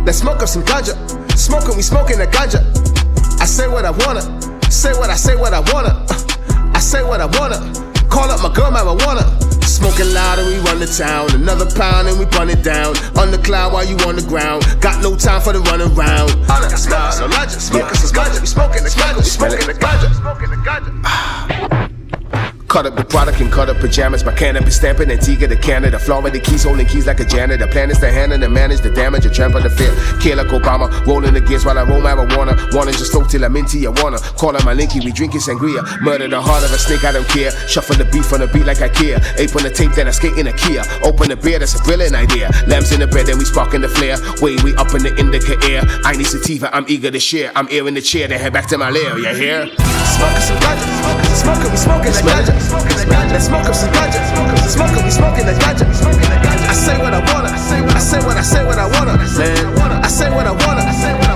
[0.05, 1.18] Let's smoke up some ganja.
[1.39, 2.59] Smoking, we smoking the ganja.
[3.39, 4.21] I say what I wanna.
[4.69, 6.05] Say what I say what I wanna.
[6.09, 7.57] Uh, I say what I wanna.
[8.09, 9.23] Call up my girl marijuana.
[9.63, 11.31] Smoking loud and we run the town.
[11.33, 12.97] Another pound and we run it down.
[13.17, 14.67] On the cloud while you on the ground.
[14.81, 16.29] Got no time for the running round.
[16.29, 17.59] Smoking some ganja.
[17.59, 18.41] Smoking some ganja.
[18.41, 19.17] We smoking the ganja.
[19.17, 20.13] We smoking the ganja.
[20.19, 21.88] Smoking the ganja.
[22.69, 24.23] Cut up the product and cut up pajamas.
[24.23, 25.97] My cannabis stamping Antigua to Canada.
[25.97, 27.65] Florida keys holding keys like a janitor.
[27.65, 29.25] Plan is to handle and manage the damage.
[29.25, 29.91] A trample the fear.
[30.21, 30.87] Kill like Obama.
[31.07, 32.53] Rolling the gears while I roll my marijuana.
[32.75, 34.21] Wanna just float till I'm into Tijuana.
[34.37, 35.81] Call on my linky, we drinking sangria.
[36.01, 37.49] Murder the heart of a snake, I don't care.
[37.67, 39.17] Shuffle the beef on the beat like I care.
[39.37, 40.83] Ape on the tape, then I skate in a Kia.
[41.03, 42.51] Open the beer, that's a brilliant idea.
[42.67, 44.17] Lambs in the bed, then we sparking the flare.
[44.41, 45.81] Way we up in the indica air.
[46.05, 47.51] I need sativa, I'm eager to share.
[47.55, 49.17] I'm airing the chair, then head back to my lair.
[49.17, 49.67] You hear?
[50.19, 52.58] Smoking some ganja, smoking, we smoking the ganja.
[52.59, 54.19] Let's smoke up some ganja,
[54.67, 55.85] smoking, we smoking the ganja.
[56.67, 60.03] I say what I wanna, I say what I say what I wanna, man.
[60.03, 60.83] I say what I wanna,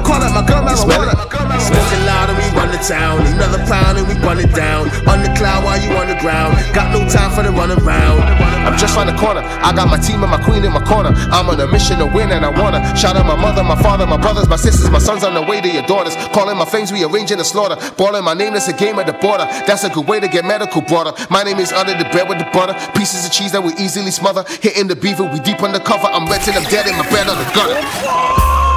[0.03, 1.15] call up my girl marijuana.
[1.61, 4.89] Smoking loud and we run the town, another pound and we run it down.
[5.07, 8.52] On the cloud while you on the ground, got no time for the run around.
[8.63, 11.11] I'm just round the corner, I got my team and my queen in my corner.
[11.31, 14.07] I'm on a mission to win and I wanna shout out my mother, my father,
[14.07, 16.15] my brothers, my sisters, my sons on the way to your daughters.
[16.31, 17.75] Calling my flames, we arranging the slaughter.
[17.97, 19.45] Balling my name, that's a game at the border.
[19.67, 21.13] That's a good way to get medical broader.
[21.29, 22.73] My name is under the bread with the butter.
[22.97, 24.43] Pieces of cheese that we easily smother.
[24.61, 26.07] Hitting the beaver, we deep undercover.
[26.07, 27.77] I'm renting, I'm dead in my bed on the gutter.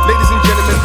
[0.06, 0.75] Ladies and gentlemen,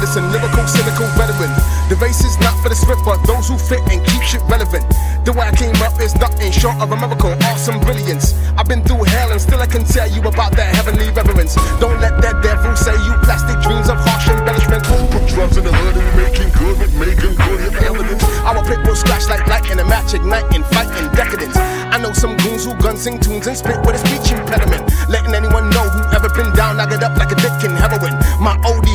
[0.00, 1.52] I medicine, lyrical, cynical veteran.
[1.92, 4.80] The race is not for the swift, but those who fit and keep shit relevant.
[5.28, 8.32] The way I came up is nothing short of a miracle, awesome brilliance.
[8.56, 11.52] I've been through hell and still I can tell you about that heavenly reverence.
[11.84, 14.88] Don't let that devil say you plastic dreams of harsh embellishment.
[14.88, 18.24] Put drugs in the hood and making good with making good with evidence.
[18.48, 21.60] Our pit will scratch like light in a match, igniting, fighting decadence.
[21.92, 24.88] I know some goons who gun sing tunes and spit with a speech impediment.
[25.12, 28.16] Letting anyone know who ever been down, knock it up like a dick in heroin.
[28.40, 28.88] My OD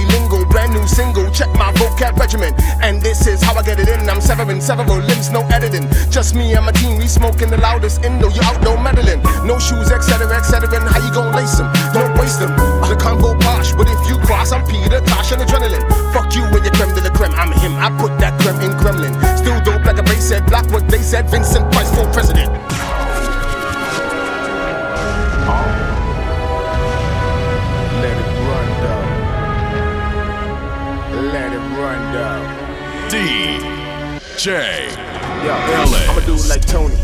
[0.76, 1.32] new single.
[1.32, 2.54] Check my vocab regimen.
[2.84, 4.10] And this is how I get it in.
[4.10, 5.88] I'm severing several limbs, no editing.
[6.12, 8.28] Just me and my team, we smoking the loudest indo.
[8.30, 9.24] You out, no meddling.
[9.48, 10.68] No shoes, etc., etc.
[10.76, 11.72] And how you gon' lace them?
[11.94, 12.52] Don't waste them.
[12.92, 15.86] The Congo posh, but if you cross, I'm Peter Tosh and adrenaline.
[16.14, 17.34] Fuck you with your creme de la creme.
[17.34, 17.74] I'm him.
[17.80, 19.14] I put that creme in Kremlin.
[19.38, 21.30] Still dope like a base said, block what they said.
[21.30, 22.52] Vincent Price for president.
[31.66, 33.10] Let run down.
[33.10, 34.46] DJ
[35.44, 36.10] Yeah, Ellis.
[36.10, 36.96] I'm a dude like Tony.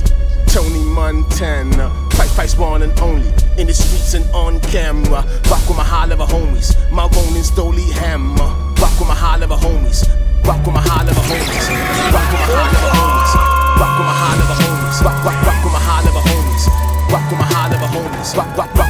[0.47, 1.89] Tony Montana.
[2.11, 3.27] Fight, fights one and only.
[3.57, 5.25] In the streets and on camera.
[5.49, 6.75] Rock with my high level homies.
[6.91, 8.35] My Ronin Stoli hammer.
[8.77, 10.05] Rock with my high level homies.
[10.45, 11.67] Rock with my high level homies.
[12.13, 13.33] Rock with my high level homies.
[13.79, 15.01] Rock with my high level homies.
[15.01, 16.65] Rock, rock, rock with my high level homies.
[17.11, 18.35] Rock with my high level homies.
[18.37, 18.80] Rock, rock, rock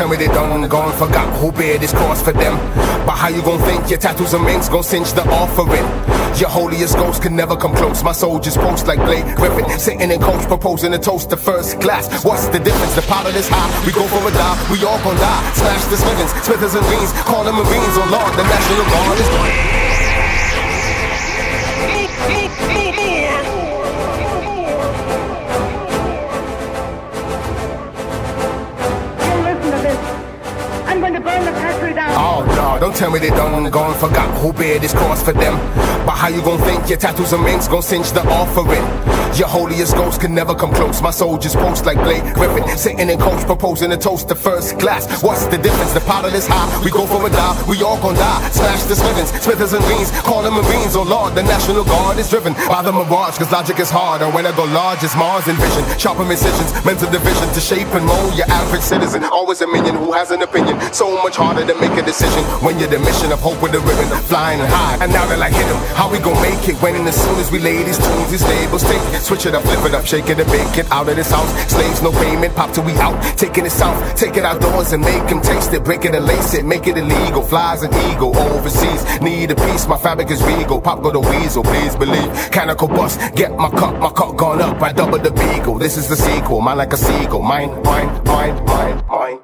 [0.00, 2.56] tell me they done gone forgot who bear this cross for them.
[3.04, 5.84] But how you gon' think your tattoos and minks gon' cinch the offering?
[6.40, 8.02] Your holiest ghost can never come close.
[8.02, 12.24] My soldiers post like Blake Griffin, sitting in coach proposing a toast to first class.
[12.24, 12.94] What's the difference?
[12.94, 15.52] The pilot is high, we go for a dive, we all gon' die.
[15.52, 19.99] Smash the Smithers, Smithers and Greens, call them Marines, oh Lord, the National Guard is
[32.90, 35.54] don't tell me they done gone forgot who bear this cross for them.
[36.04, 39.09] But how you gon' think your tattoos and minks gon' cinch the offering?
[39.38, 41.00] Your holiest ghost can never come close.
[41.00, 45.22] My soldiers post like Blake Griffin, sitting in coach proposing a toast to first class.
[45.22, 45.92] What's the difference?
[45.92, 48.50] The powder is high, we go for a dive, we all gon' die.
[48.50, 52.28] Smash the Smithers, Smithers and Greens, call them Marines, oh Lord, the National Guard is
[52.28, 54.20] driven by the mirage, cause logic is hard.
[54.20, 55.84] And when I go large, it's Mars and vision.
[55.98, 59.24] Sharper incisions, mental division to shape and mold your average citizen.
[59.24, 60.76] Always a minion who has an opinion.
[60.92, 63.80] So much harder to make a decision when you're the mission of hope with a
[63.80, 64.98] ribbon, flying high.
[65.00, 65.80] And now they're like, hit 'em.
[65.96, 68.82] How we gon' make it when as soon as we lay these tunes, these labels
[68.84, 71.30] take switch it up, flip it up, shake it and bake it out of this
[71.30, 71.50] house.
[71.70, 73.16] Slaves, no payment, pop till we out.
[73.36, 76.24] Taking it south, take it outdoors and make make 'em taste it, break it and
[76.24, 77.42] lace it, make it illegal.
[77.42, 80.80] Flies an eagle overseas, need a piece, my fabric is regal.
[80.80, 82.30] Pop go the weasel, please believe.
[82.50, 85.78] Canical bust, get my cup, my cup gone up, I double the beagle.
[85.78, 87.42] This is the sequel, mine like a seagull.
[87.42, 89.39] Mine, mine, mine, mine, mine.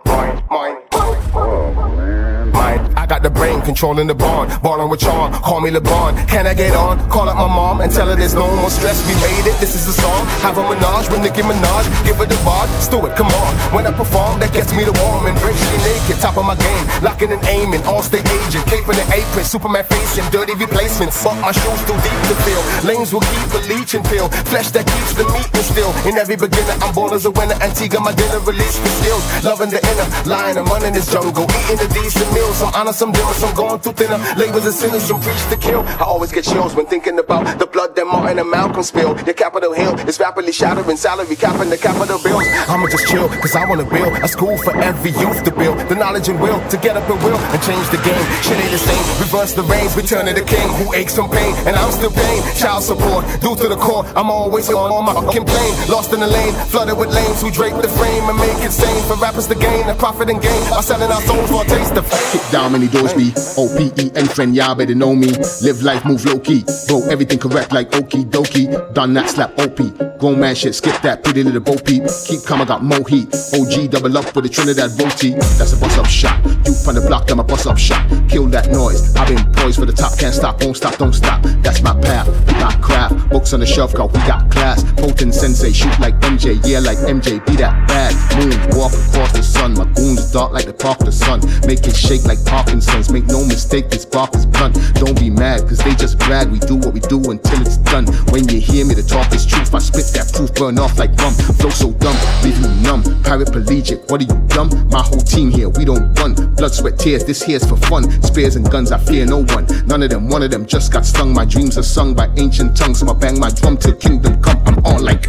[3.76, 5.28] Controlling the barn, ballin' with charm.
[5.44, 6.16] Call me LeBron.
[6.32, 6.96] Can I get on?
[7.10, 8.96] Call up my mom and tell her there's no more stress.
[9.04, 9.60] We made it.
[9.60, 10.24] This is the song.
[10.40, 11.84] Have a menage with Nicki Minaj.
[12.08, 12.64] Give her the bar.
[12.80, 13.52] Stewart, come on.
[13.76, 15.28] When I perform, that gets me the warm.
[15.28, 15.52] and me
[15.84, 16.84] naked, top of my game.
[17.04, 18.64] Locking and aiming, all state agent.
[18.64, 21.20] Cape in the apron, Superman facing, dirty replacements.
[21.20, 22.62] But my shoes too deep to fill.
[22.88, 24.32] Lanes will keep a leech and pill.
[24.48, 25.92] Flesh that keeps the meat and still.
[26.08, 27.60] In every beginner, I'm born as a winner.
[27.60, 29.24] Antigua, my dinner, release the skills.
[29.44, 31.44] Loving the inner, lying, I'm running this jungle.
[31.44, 32.56] Eating the decent meals.
[32.56, 34.20] Some honor, some dimmer, some going through thinner.
[34.38, 35.82] Labels and sinners, some preach to kill.
[36.02, 39.18] I always get chills when thinking about the blood that Martin and Malcolm spilled.
[39.18, 42.46] The Capitol Hill is rapidly shattering salary, capping the capital bills.
[42.68, 45.78] I'ma just chill, cause I wanna build a school for every youth to build.
[45.88, 48.24] The knowledge and will to get up and will and change the game.
[48.42, 49.04] Shit ain't the same.
[49.26, 51.54] Reverse the reins, return to the king who aches from pain.
[51.66, 54.04] And I'm still paying child support due to the core.
[54.14, 55.74] I'm always on, on my fucking plane.
[55.88, 59.02] Lost in the lane, flooded with lanes who drape the frame and make it sane.
[59.08, 60.62] For rappers to gain, a profit and gain.
[60.70, 64.54] By selling our souls for a taste of Kick down many doors be O-P-E-N friend,
[64.54, 65.28] y'all better know me.
[65.62, 66.64] Live life, move low key.
[66.88, 68.68] Bro, everything correct like okie dokie.
[68.92, 69.78] Done that, slap OP.
[70.18, 72.04] Grown man shit, skip that, pretty little bo peep.
[72.26, 73.28] Keep calm, I got mo heat.
[73.54, 75.32] OG double up with a Trinidad Voti.
[75.56, 76.36] That's a bust up shot.
[76.44, 78.06] You on the block, I'm a bust up shot.
[78.28, 79.14] Kill that noise.
[79.16, 81.42] I've been poised for the top, can't stop, won't stop, don't stop.
[81.62, 82.26] That's my path.
[82.58, 83.30] Got craft.
[83.30, 84.84] Books on the shelf, cause we got class.
[84.94, 87.44] Potent sensei, shoot like MJ, yeah, like MJ.
[87.46, 88.12] Be that bad.
[88.36, 89.74] Moon, walk across the sun.
[89.74, 91.40] My goons dark like the park the sun.
[91.66, 93.10] Make it shake like Parkinson's.
[93.10, 94.76] Make no mistake, this bark is blunt.
[94.94, 96.50] Don't be mad, cause they just brag.
[96.50, 98.06] We do what we do until it's done.
[98.32, 99.74] When you hear me, the talk is truth.
[99.74, 101.34] I spit that proof, burn off like rum.
[101.58, 103.02] Flow so dumb, leave you numb.
[103.22, 104.70] Paraplegic, what are you dumb?
[104.88, 106.34] My whole team here, we don't run.
[106.54, 108.10] Blood, sweat, tears, this here's for fun.
[108.22, 109.66] Spears and guns, I fear no one.
[109.86, 111.32] None of them, one of them just got stung.
[111.32, 113.00] My dreams are sung by ancient tongues.
[113.00, 114.62] So I bang my drum till kingdom come.
[114.66, 115.22] I'm all like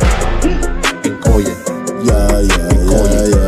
[1.03, 1.53] Nkoye.
[2.06, 3.46] Yeah, yeah, yeah, yeah.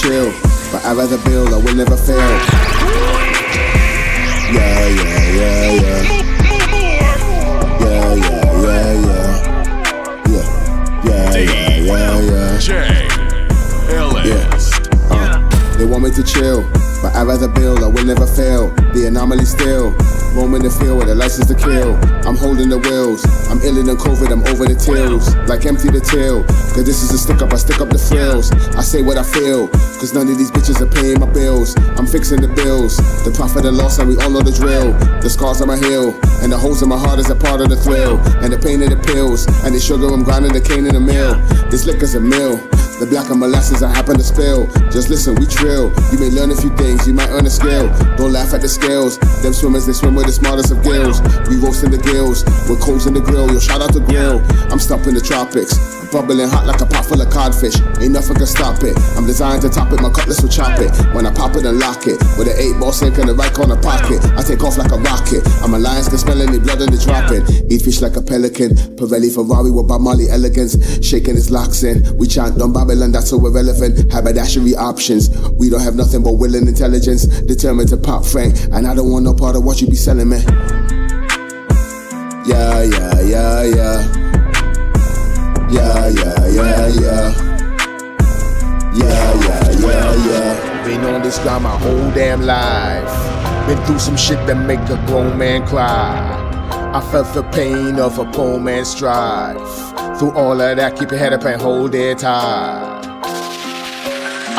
[0.00, 0.32] Chill,
[0.72, 2.16] but I rather build, I will never fail.
[4.50, 6.02] Yeah, yeah, yeah, yeah.
[7.80, 9.26] Yeah, yeah, yeah, yeah.
[10.26, 10.46] Yeah,
[11.04, 13.94] yeah, yeah, yeah, yeah.
[13.94, 14.66] Ellis.
[15.10, 16.62] Uh, they want me to chill,
[17.02, 18.70] But I'd rather build, I will never fail.
[18.94, 19.94] The anomaly still.
[20.32, 21.96] Roam in the field with a license to kill.
[22.26, 23.24] I'm holding the wheels.
[23.50, 25.34] I'm iller than COVID, I'm over the tails.
[25.50, 26.44] Like empty the till.
[26.70, 28.52] Cause this is a stick up, I stick up the frills.
[28.78, 29.68] I say what I feel.
[29.98, 31.74] Cause none of these bitches are paying my bills.
[31.98, 32.96] I'm fixing the bills.
[33.24, 34.92] The profit and loss, and we all know the drill.
[35.20, 36.14] The scars on my heel.
[36.42, 38.18] And the holes in my heart is a part of the thrill.
[38.38, 39.46] And the pain of the pills.
[39.66, 41.34] And the sugar, I'm grinding the cane in the mill.
[41.70, 42.62] This liquor's a mill.
[43.00, 44.66] The black and molasses I happen to spill.
[44.92, 45.88] Just listen, we trill.
[46.12, 47.88] You may learn a few things, you might earn a skill.
[48.18, 49.16] Don't laugh at the scales.
[49.40, 51.22] Them swimmers, they swim with the smartest of gills.
[51.48, 53.50] We roasting the gills, with coals in the grill.
[53.50, 54.44] Yo, shout out the grill.
[54.70, 55.99] I'm stuck in the tropics.
[56.10, 57.78] Bubbling hot like a pot full of codfish.
[58.02, 58.98] Ain't nothing can stop it.
[59.16, 60.90] I'm designed to top it, my cutlass will chop it.
[61.14, 63.52] When I pop it and lock it, with an eight ball sink in the right
[63.54, 65.46] corner pocket, I take off like a rocket.
[65.62, 67.46] I'm a lion, can smell any blood in the dropping.
[67.70, 68.74] Eat fish like a pelican.
[68.98, 70.74] Pirelli Ferrari with Bob Marley elegance.
[70.98, 72.02] Shaking his locks in.
[72.18, 74.10] We chant on Babylon, that's so irrelevant.
[74.10, 75.30] Haberdashery options.
[75.54, 77.26] We don't have nothing but will and intelligence.
[77.46, 78.58] Determined to pop Frank.
[78.72, 80.42] And I don't want no part of what you be selling, man.
[82.46, 84.29] Yeah, yeah, yeah, yeah.
[85.70, 87.32] Yeah, yeah, yeah, yeah.
[88.92, 90.84] Yeah, yeah, yeah, yeah.
[90.84, 93.66] Been on this grind my whole damn life.
[93.68, 96.36] Been through some shit that make a grown man cry.
[96.92, 100.18] I felt the pain of a poor man's strife.
[100.18, 102.89] Through all of that, keep your head up and hold it tight.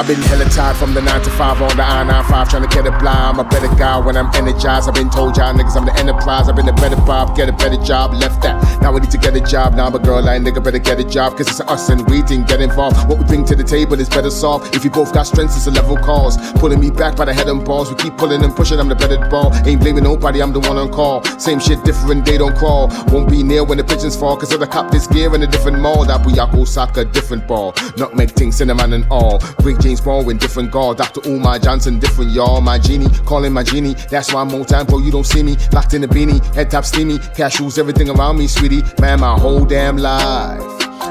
[0.01, 2.87] I've been hella tired from the 9 to 5 on the I-95 trying to get
[2.87, 3.37] a blind.
[3.37, 4.89] I'm a better guy when I'm energized.
[4.89, 6.49] I've been told y'all niggas I'm the enterprise.
[6.49, 8.15] I've been a better Bob, get a better job.
[8.15, 8.81] Left that.
[8.81, 9.75] Now I need to get a job.
[9.75, 11.37] Now I'm a girl, I nigga better get a job.
[11.37, 12.97] Cause it's us and we didn't get involved.
[13.07, 14.75] What we bring to the table is better solved.
[14.75, 16.35] If you both got strengths, it's a level cause.
[16.53, 17.91] Pulling me back by the head and balls.
[17.91, 19.53] We keep pulling and pushing, I'm the better ball.
[19.67, 21.23] Ain't blaming nobody, I'm the one on call.
[21.37, 22.87] Same shit, different, they don't crawl.
[23.09, 24.35] Won't be near when the pigeons fall.
[24.35, 26.05] Cause the cop this gear in a different mall.
[26.05, 27.75] That Buyako soccer, different ball.
[27.97, 29.37] Nutmeg ting, cinnamon and all.
[29.63, 30.99] Big James Baldwin, different guard.
[30.99, 31.19] Dr.
[31.27, 32.61] Umar Johnson, different y'all.
[32.61, 33.93] My genie, calling my genie.
[34.09, 34.99] That's why I'm time, bro.
[34.99, 35.57] You don't see me.
[35.73, 37.17] Locked in a beanie, head top steamy.
[37.35, 38.83] Cashews, everything around me, sweetie.
[39.01, 40.61] Man, my whole damn life.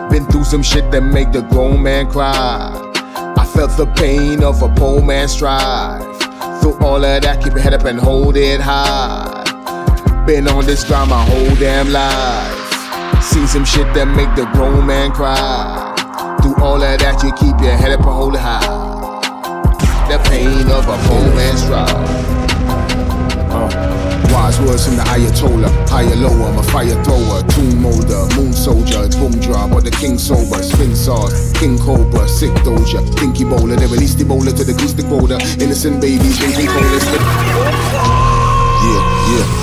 [0.09, 2.33] Been through some shit that make the grown man cry.
[3.37, 6.01] I felt the pain of a poor man's strife.
[6.63, 9.45] Through all of that, keep your head up and hold it high.
[10.27, 13.23] Been on this grind my whole damn life.
[13.23, 15.90] Seen some shit that make the grown man cry.
[16.51, 18.59] Through all of that, you keep your head up and hold it high.
[20.11, 21.95] The pain of a poor man's strife.
[23.55, 23.71] Uh,
[24.35, 29.31] wise words from the Ayatollah, higher lower, a fire thrower, tomb molder, moon soldier, boom
[29.39, 34.17] drop, but the king sober, spin sauce, king cobra, sick doja, pinky bowler, they release
[34.17, 36.99] the bowler to the acoustic boulder, innocent babies, drinking cola.
[38.83, 39.60] Yeah, yeah.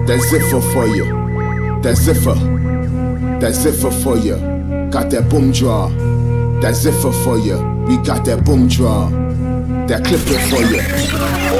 [0.07, 1.05] That ziffer for you,
[1.81, 2.35] That ziffer.
[3.39, 4.35] That ziffer for you.
[4.91, 5.89] Got that boom draw.
[6.61, 7.57] That ziffer for you.
[7.87, 9.09] We got that boom draw.
[9.91, 10.79] That clipper for you.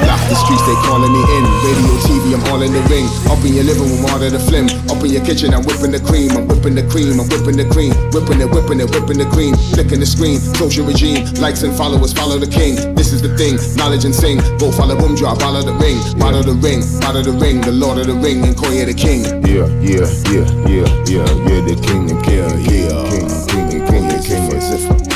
[0.07, 1.43] Lock the streets, they calling me in.
[1.67, 3.03] Radio, TV, I'm all in the ring.
[3.27, 4.71] Up in your living room, all of the flim.
[4.87, 6.31] Up in your kitchen, I'm whipping the cream.
[6.39, 7.19] I'm whipping the cream.
[7.19, 7.91] I'm whipping the cream.
[8.15, 9.59] Whipping it, whipping it, whipping the cream.
[9.75, 10.39] Flicking the screen.
[10.55, 11.27] Social regime.
[11.43, 12.95] Likes and followers, follow the king.
[12.95, 13.59] This is the thing.
[13.75, 14.39] Knowledge and sing.
[14.63, 15.43] Go follow boom drop.
[15.43, 15.99] Follow the ring.
[16.15, 16.79] Follow the ring.
[17.03, 17.59] Follow the ring.
[17.59, 18.47] The Lord of the ring.
[18.47, 19.27] Nkoye the king.
[19.43, 24.07] Yeah, yeah, yeah, yeah, yeah, yeah, the king and king, yeah, king, king, and king,
[24.07, 25.10] and king, and ziffer.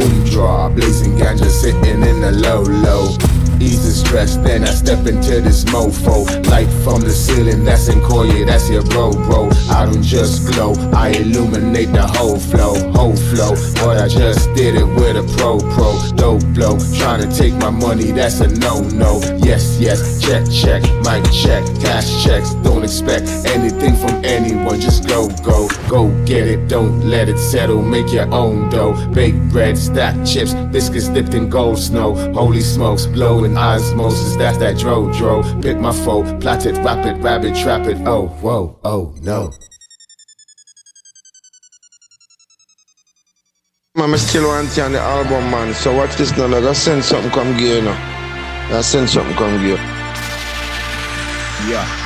[0.00, 3.39] Boom draw, blazing ganja sitting in the low low.
[3.60, 4.36] Ease the stress.
[4.36, 6.24] Then I step into this mofo.
[6.48, 9.50] Light from the ceiling, that's in Koya, that's your bro, bro.
[9.70, 13.54] I don't just glow, I illuminate the whole flow, whole flow.
[13.74, 16.78] But I just did it with a pro, pro, dope blow.
[16.98, 19.20] Trying to take my money, that's a no, no.
[19.38, 22.54] Yes, yes, check, check, mic check, cash checks.
[22.64, 26.68] Don't expect anything from anyone, just go, go, go get it.
[26.68, 28.94] Don't let it settle, make your own dough.
[29.12, 32.14] Bake bread, stack chips, biscuits dipped in gold snow.
[32.32, 35.42] Holy smokes, blowing osmosis, that's that dro, dro.
[35.60, 37.98] Pick my foe, plot it, rap it, rabbit, trap it.
[38.06, 39.52] Oh, whoa, oh, no.
[43.96, 45.74] Man, I still want to on the album, man.
[45.74, 46.46] So watch this now.
[46.46, 47.96] Like, I send something come gear, you know.
[48.72, 49.76] I send something come gear.
[51.68, 51.99] Yeah.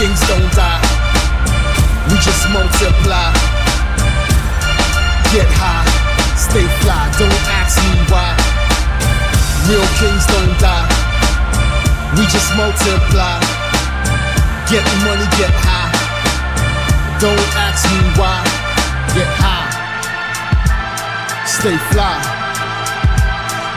[0.00, 0.80] Kings don't die.
[2.08, 3.28] We just multiply.
[5.28, 5.84] Get high,
[6.40, 7.04] stay fly.
[7.20, 8.32] Don't ask me why.
[9.68, 10.88] Real kings don't die.
[12.16, 13.44] We just multiply.
[14.72, 15.92] Get money, get high.
[17.20, 18.40] Don't ask me why.
[19.12, 19.68] Get high.
[21.44, 22.39] Stay fly.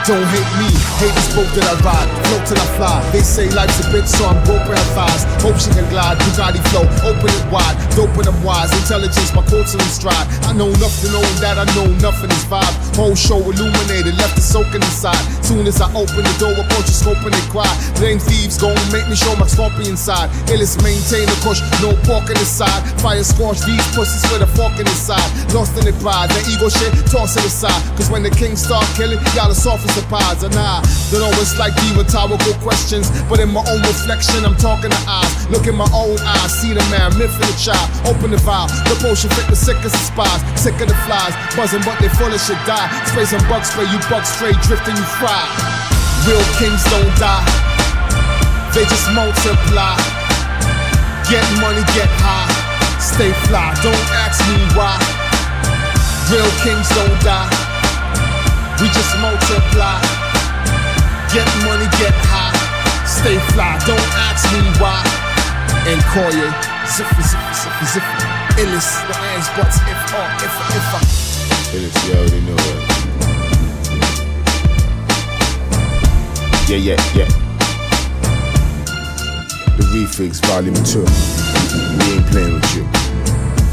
[0.04, 0.68] Don't hate me,
[1.00, 3.00] hate this boat that I ride, float till I fly.
[3.08, 5.24] They say life's a bitch, so I'm roping her thighs.
[5.40, 8.68] Hope she can glide, Bugatti flow, open it wide, dope and I'm wise.
[8.84, 10.28] Intelligence, my quotes in stride.
[10.44, 12.68] I know nothing, knowing that I know nothing is vibe.
[13.00, 15.16] Whole show illuminated, left it soaking inside.
[15.40, 17.72] Soon as I open the door, approach you scoping and cry.
[17.96, 20.28] Blame thieves, gon' make me show my scorpion side.
[20.52, 22.84] Illis maintain the kush, no pork in the side.
[23.00, 25.24] Fire scorch these pussies with a fork in the side.
[25.56, 27.80] Lost in the pride, the ego shit, toss it aside.
[27.96, 30.42] Cause when the kings start killing, y'all are soft surprise.
[30.42, 30.82] And I
[31.14, 35.46] don't always like the rhetorical questions, but in my own reflection, I'm talking to eyes.
[35.48, 37.86] Look in my own eyes, see the man, myth in the child.
[38.10, 40.42] Open the vial, the potion fit the sickest of spies.
[40.58, 42.90] Sick of the flies, buzzing, but they full of shit die.
[43.06, 45.38] Spray some bug spray, you bug straight, drifting, you fry.
[46.26, 47.44] Real kings don't die,
[48.74, 49.94] they just multiply.
[51.30, 52.50] Get money, get high,
[53.00, 53.72] stay fly.
[53.80, 54.98] Don't ask me why.
[56.28, 57.63] Real kings don't die.
[58.80, 60.02] We just multiply.
[61.30, 62.50] Get money, get high.
[63.06, 63.78] Stay fly.
[63.86, 64.98] Don't ask me why.
[65.86, 66.50] And call you
[66.90, 68.18] ziffy, ziffy, ziffy, ziffy.
[68.58, 70.98] Illis, the hands, buts, if, or, if, if, uh.
[70.98, 71.06] I.
[71.76, 72.94] Illis, you already know it.
[76.66, 77.30] Yeah, yeah, yeah.
[79.76, 80.98] The Refix Volume 2.
[81.98, 82.82] We ain't playing with you.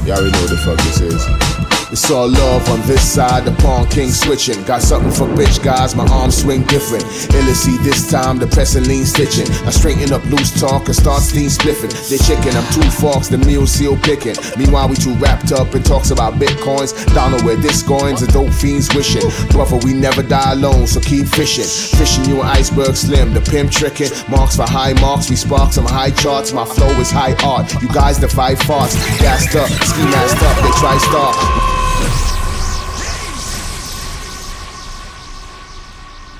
[0.05, 1.50] Y'all already know what the fuck this is.
[1.91, 4.63] It's all love on this side, the Pawn King switching.
[4.63, 7.03] Got something for bitch guys, my arms swing different.
[7.35, 9.45] Illicity this time, the pressing lean stitching.
[9.67, 11.91] I straighten up loose talk and start steam spliffing.
[12.07, 14.35] They chicken, I'm two forks, the meal seal picking.
[14.57, 16.95] Meanwhile, we too wrapped up in talks about bitcoins.
[17.13, 19.27] Don't know where this going's, the dope fiends wishing.
[19.49, 21.67] Brother, we never die alone, so keep fishing.
[21.99, 24.11] Fishing you an iceberg slim, the pimp tricking.
[24.29, 26.53] Marks for high marks, we spark some high charts.
[26.53, 27.67] My flow is high art.
[27.81, 28.95] You guys defy farts.
[29.19, 31.80] Gassed up, ski masked up, they try start.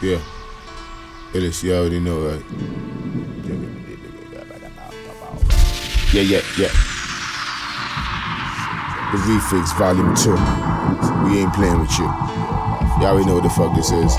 [0.02, 0.20] Yeah.
[1.36, 2.43] Illis, you already know, right?
[6.12, 6.72] Yeah, yeah, yeah.
[9.12, 11.30] The Refix Volume 2.
[11.30, 12.51] We ain't playing with you.
[13.02, 14.14] You already know what the fuck this is.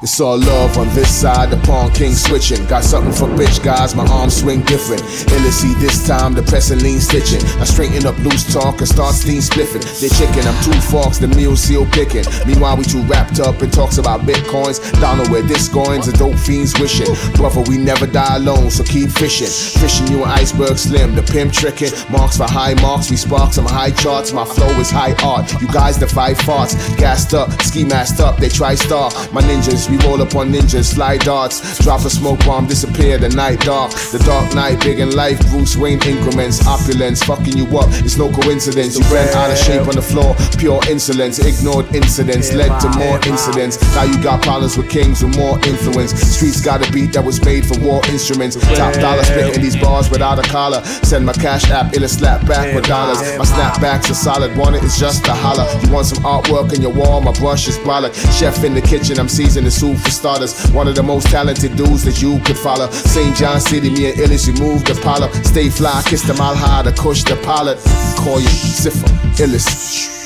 [0.00, 2.64] It's all love on this side, the Pawn King switching.
[2.66, 5.00] Got something for bitch guys, my arms swing different.
[5.32, 7.40] Illicity this time, the pressing lean stitching.
[7.60, 9.80] I straighten up loose talk and start steam spliffing.
[10.00, 12.24] They chicken, I'm two forks, the meal seal picking.
[12.46, 14.80] Meanwhile, we too wrapped up in talks about bitcoins.
[15.00, 17.08] Don't know where this going's, the dope fiends wishing.
[17.36, 19.48] Brother, we never die alone, so keep fishing.
[19.80, 21.92] Fishing you an iceberg slim, the pimp tricking.
[22.10, 24.32] Marks for high marks, we spark some high charts.
[24.34, 25.50] My flow is high art.
[25.62, 26.74] You guys defy farts.
[26.98, 27.84] Gassed up, ski
[28.20, 29.10] up, they try star.
[29.32, 31.78] My ninjas, we roll up on ninjas, slide darts.
[31.78, 33.92] Drop a smoke bomb, disappear, the night dark.
[34.12, 36.66] The dark night, big in life, Bruce Wayne increments.
[36.66, 38.98] Opulence, fucking you up, it's no coincidence.
[38.98, 41.38] You ran out of shape on the floor, pure insolence.
[41.38, 43.80] Ignored incidents, led to more incidents.
[43.94, 46.12] Now you got problems with kings with more influence.
[46.14, 48.56] Streets got a beat that was made for war instruments.
[48.76, 50.84] Top dollar spitting these bars without a collar.
[51.02, 53.18] Send my cash app, ill slap back with dollars.
[53.38, 55.66] My snapbacks are solid, want it, it's just a holler.
[55.82, 58.03] You want some artwork on your wall, my brush is brolic.
[58.12, 60.68] Chef in the kitchen, I'm seasoning soup for starters.
[60.70, 62.90] One of the most talented dudes that you could follow.
[62.90, 63.36] St.
[63.36, 65.32] John City, me and Illis, you moved the pilot.
[65.46, 67.78] Stay fly, kiss the mile high, the Kush, the pilot.
[68.18, 69.08] Call you Ziffer,
[69.40, 70.24] Illis.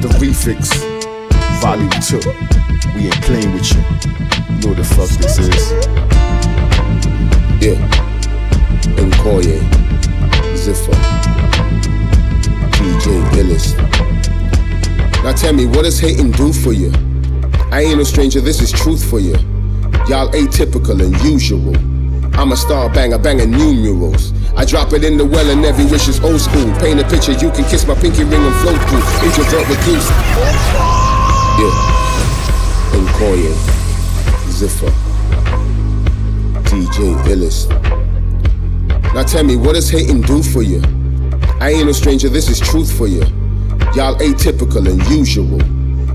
[0.00, 0.70] The refix,
[1.60, 2.20] volume two.
[2.94, 3.80] We ain't playing with you.
[4.48, 5.72] You know the fuck this is.
[7.60, 7.78] Yeah.
[8.98, 9.58] Nkoye,
[10.54, 10.94] Ziffer,
[12.72, 13.74] DJ Illis
[15.36, 16.92] tell me, what does hating do for you?
[17.70, 19.34] I ain't no stranger, this is truth for you.
[20.08, 21.76] Y'all atypical and usual.
[22.38, 24.32] I'm a star banger, banging numerals.
[24.56, 26.72] I drop it in the well and every wish is old school.
[26.78, 29.02] Paint a picture, you can kiss my pinky ring and float through.
[29.26, 30.08] Introvert with goose.
[31.58, 31.98] Yeah.
[32.94, 33.52] Nkoye,
[34.48, 34.90] Ziffer,
[36.64, 37.68] DJ Illest.
[39.14, 40.80] Now tell me, what does hating do for you?
[41.60, 43.22] I ain't no stranger, this is truth for you.
[43.98, 45.60] Y'all atypical and usual.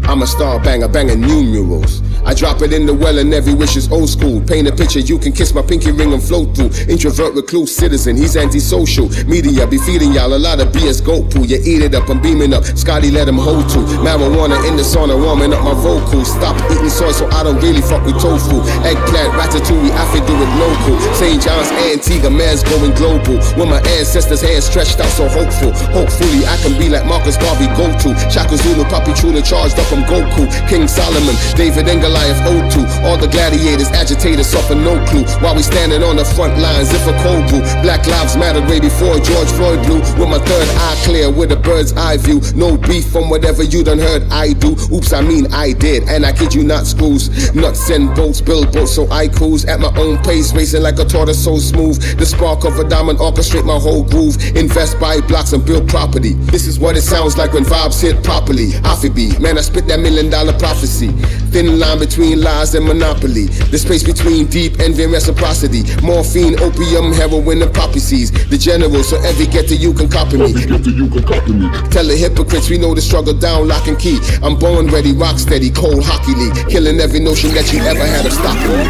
[0.10, 2.00] I'm a star banger, banging numerals.
[2.26, 4.42] I drop it in the well and every wish is old school.
[4.42, 6.72] Paint a picture, you can kiss my pinky ring and float through.
[6.88, 9.10] Introvert, recluse, citizen, he's antisocial.
[9.28, 11.44] Media be feeding y'all a lot of BS goat poo.
[11.44, 12.64] You eat it up, I'm beaming up.
[12.64, 13.80] Scotty let him hold to.
[14.00, 16.32] Marijuana in the sauna, warming up my vocals.
[16.32, 18.64] Stop eating soy, so I don't really fuck with tofu.
[18.88, 20.96] Eggplant, ratatouille, I fi do it local.
[21.16, 21.42] St.
[21.42, 23.42] John's, Antigua, man's going global.
[23.60, 25.72] When my ancestors' hands stretched out so hopeful.
[25.92, 28.10] Hopefully, I can be like Marcus Garvey, go to.
[28.32, 30.48] Shaka Zulu, Papi Chula, charged up, I'm Goku.
[30.70, 33.06] King Solomon, David and Goliath, O2.
[33.06, 35.24] All the gladiators, agitators suffer no clue.
[35.42, 37.62] While we standing on the front lines, if a cold brew.
[37.82, 40.00] Black lives mattered way before George Floyd blew.
[40.20, 42.42] With my third eye clear, with a bird's eye view.
[42.56, 44.76] No beef from whatever you done heard I do.
[44.94, 46.04] Oops, I mean I did.
[46.10, 47.54] And I kid you not, screws.
[47.56, 51.06] Nuts and bolts, build boats, so I cruise at my own pace, racing like a
[51.06, 51.98] tortoise so smooth.
[52.18, 54.38] The spark of a diamond orchestrate my whole groove.
[54.56, 56.34] Invest, buy blocks, and build property.
[56.54, 58.72] This is what it sounds like when vibes hit properly.
[59.14, 61.10] Be man, I spit that million dollar prophecy.
[61.52, 63.46] Thin line between lies and monopoly.
[63.72, 65.84] The space between deep envy and reciprocity.
[66.04, 68.32] Morphine, opium, heroin, and poppy seeds.
[68.50, 70.52] The general, so every getter you can copy me.
[70.52, 71.66] Every ghetto you can copy me.
[71.96, 74.20] Tell the hypocrites we know the struggle down, lock and key.
[74.44, 76.68] I'm born ready, rock steady, cold hockey league.
[76.68, 78.86] Killing every notion that you ever had of stopping me.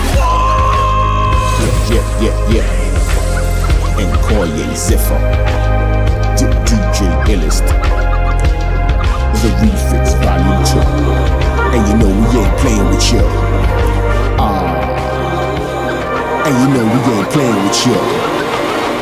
[1.93, 2.67] Yeah, yeah, yeah.
[4.09, 5.21] Nkoye Ziffer.
[6.37, 6.97] D- DJ
[7.29, 7.67] Illest.
[9.43, 11.42] The Refix Volume 2.
[11.73, 13.25] And you know we ain't playing with you.
[14.37, 14.77] Ah.
[16.45, 17.97] And you know we ain't playing with you.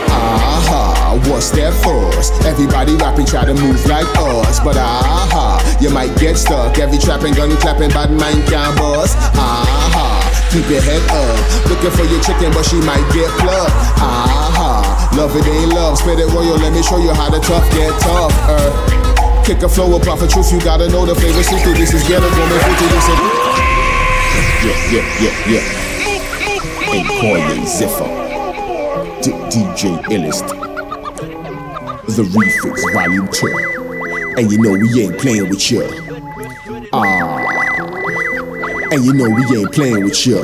[0.07, 2.31] Aha, what's that force?
[2.47, 4.63] Everybody rapping, try to move like us.
[4.63, 6.79] But aha, you might get stuck.
[6.79, 9.19] Every trapping, gun clapping, bad mind can't bust.
[9.35, 10.23] Aha,
[10.55, 11.67] keep your head up.
[11.67, 13.75] Looking for your chicken, but she might get plucked.
[13.99, 15.97] Aha, love it ain't love.
[15.97, 19.10] Spit it royal, let me show you how the tough get tough.
[19.45, 21.43] Kick a flow of prophet truth, you gotta know the flavor.
[21.43, 23.19] See through this is ghetto, woman, fruity, this is.
[24.63, 25.65] Yeah, yeah, yeah, yeah.
[26.91, 28.09] Nkoye Ziffer.
[29.21, 30.47] D- DJ Illest.
[32.05, 34.37] The Refix Volume 2.
[34.37, 35.83] And you know we ain't playing with you.
[36.93, 37.39] Ah.
[38.91, 40.37] And you know we ain't playing with you.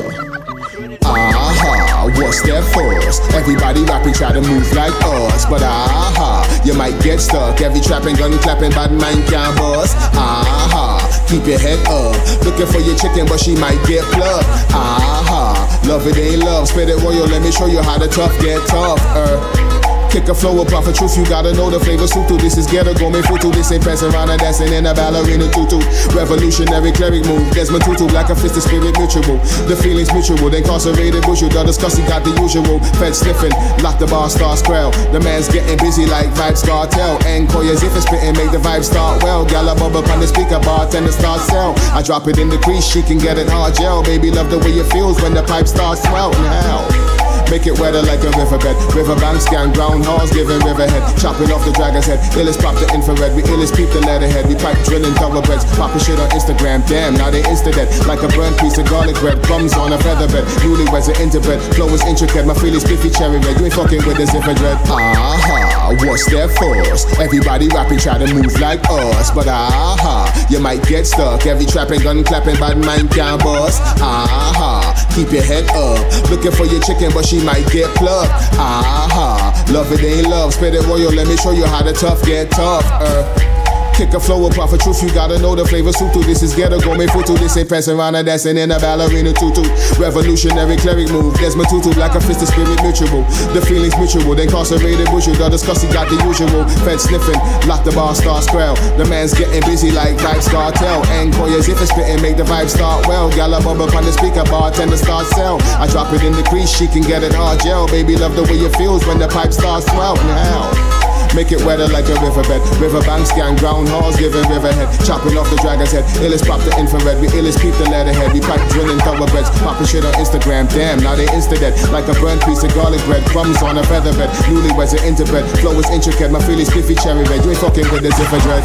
[1.03, 3.19] Aha, what's that force?
[3.33, 5.45] Everybody rapping, try to move like us.
[5.45, 7.61] But aha, you might get stuck.
[7.61, 9.95] Every trapping, gun clapping, bad mind can't bust.
[10.13, 10.99] Aha,
[11.29, 12.13] keep your head up.
[12.43, 14.47] Looking for your chicken, but she might get plucked.
[14.75, 16.67] Aha, love it ain't love.
[16.67, 18.99] Spit it royal, let me show you how the tough get tough.
[19.15, 19.66] Er.
[20.09, 22.39] Kick a flow of prophet truth, you gotta know the flavor sutu.
[22.39, 23.51] This is ghetto gourmet futu.
[23.51, 25.83] This ain't and dancing in a ballerina tutu.
[26.15, 27.43] Revolutionary cleric move.
[27.51, 29.37] Desmond Tutu, black a fisted spirit mutual.
[29.67, 31.49] The feelings mutual, incarcerated bushel.
[31.49, 32.79] The disgusting got the usual.
[32.95, 33.51] Fed sniffing,
[33.83, 34.91] lock the bar, star screll.
[35.11, 37.19] The man's getting busy like Vybz Kartel.
[37.27, 39.45] Encore as if it's spitting, make the vibe start well.
[39.45, 41.75] Gala bubble on the speaker, bartender start sell.
[41.91, 44.03] I drop it in the crease, she can get it hard gel.
[44.03, 47.16] Baby, love the way it feels when the pipe starts swelling hell.
[47.49, 48.75] Make it wetter like a riverbed.
[48.91, 51.03] Riverbank scan groundhogs giving riverhead.
[51.17, 52.19] Chopping off the dragon's head.
[52.35, 53.35] Illest pop the infrared.
[53.35, 54.47] We illest peep the letterhead.
[54.47, 55.63] We pipe drilling thoroughbreds.
[55.79, 56.83] Popping shit on Instagram.
[56.87, 57.87] Damn, now they insta dead.
[58.05, 59.39] Like a burnt piece of garlic bread.
[59.43, 60.43] Crumbs on a feather bed.
[60.59, 61.63] Newlyweds are interbred.
[61.75, 62.45] Flow is intricate.
[62.45, 63.57] My feelings spiffy cherry red.
[63.59, 64.59] You ain't fucking with this infrared.
[64.91, 67.07] Aha, what's that force?
[67.19, 69.31] Everybody rapping, try to move like us.
[69.31, 71.45] But aha, you might get stuck.
[71.45, 73.81] Every trapping, gun clapping, bad mind can't bust.
[74.01, 76.29] Aha, keep your head up.
[76.29, 78.31] Looking for your chicken, but she might get plucked.
[78.59, 80.53] Aha, love it ain't love.
[80.53, 82.85] Spit it royal, let me show you how the tough get tough.
[82.85, 83.56] Uh.
[83.97, 86.21] Kick a flow of prophet truth, you gotta know the flavor sutu.
[86.21, 87.33] This is ghetto gourmet futu.
[87.39, 89.65] This ain't passing around and dancing in a ballerina tutu.
[89.97, 91.33] Revolutionary cleric move.
[91.41, 93.25] Desmond Tutu, black a fisted spirit mutual.
[93.57, 95.33] The feelings mutual, The incarcerated bushel.
[95.33, 96.69] The disgusting got the usual.
[96.85, 98.75] Fed sniffing, lock the bar, star screll.
[99.01, 101.01] The man's getting busy like Vybz Kartel.
[101.17, 103.33] Encore as if it's spitting, make the vibe start well.
[103.33, 105.57] Bub up on the speaker, bartender start sell.
[105.81, 107.87] I drop it in the crease, she can get it hard gel.
[107.87, 110.15] Baby, love the way it feels when the pipe starts swell.
[110.15, 110.86] Now.
[111.35, 112.61] Make it wetter like a riverbed.
[112.79, 114.87] Riverbank scan groundhogs giving riverhead.
[115.05, 116.05] Chopping off the dragon's head.
[116.23, 117.19] Illest pop the infrared.
[117.21, 118.33] We illest peep the letterhead.
[118.33, 119.49] We pipe drilling thoroughbreds.
[119.61, 120.69] Popping shit on Instagram.
[120.69, 121.77] Damn, now they insta dead.
[121.91, 123.23] Like a burnt piece of garlic bread.
[123.29, 124.29] Crumbs on a feather bed.
[124.49, 125.45] Newlyweds are interbred.
[125.59, 126.31] Flow is intricate.
[126.31, 127.43] My feelings spiffy cherry red.
[127.43, 128.63] You ain't fucking with this if I dread.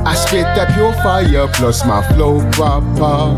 [0.06, 3.36] I spit that pure fire plus my flow proper.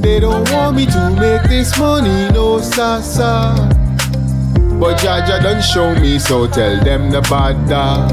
[0.00, 3.54] They don't want me to make this money, no sasa.
[4.80, 8.06] But Jaja done show me, so tell them the bother.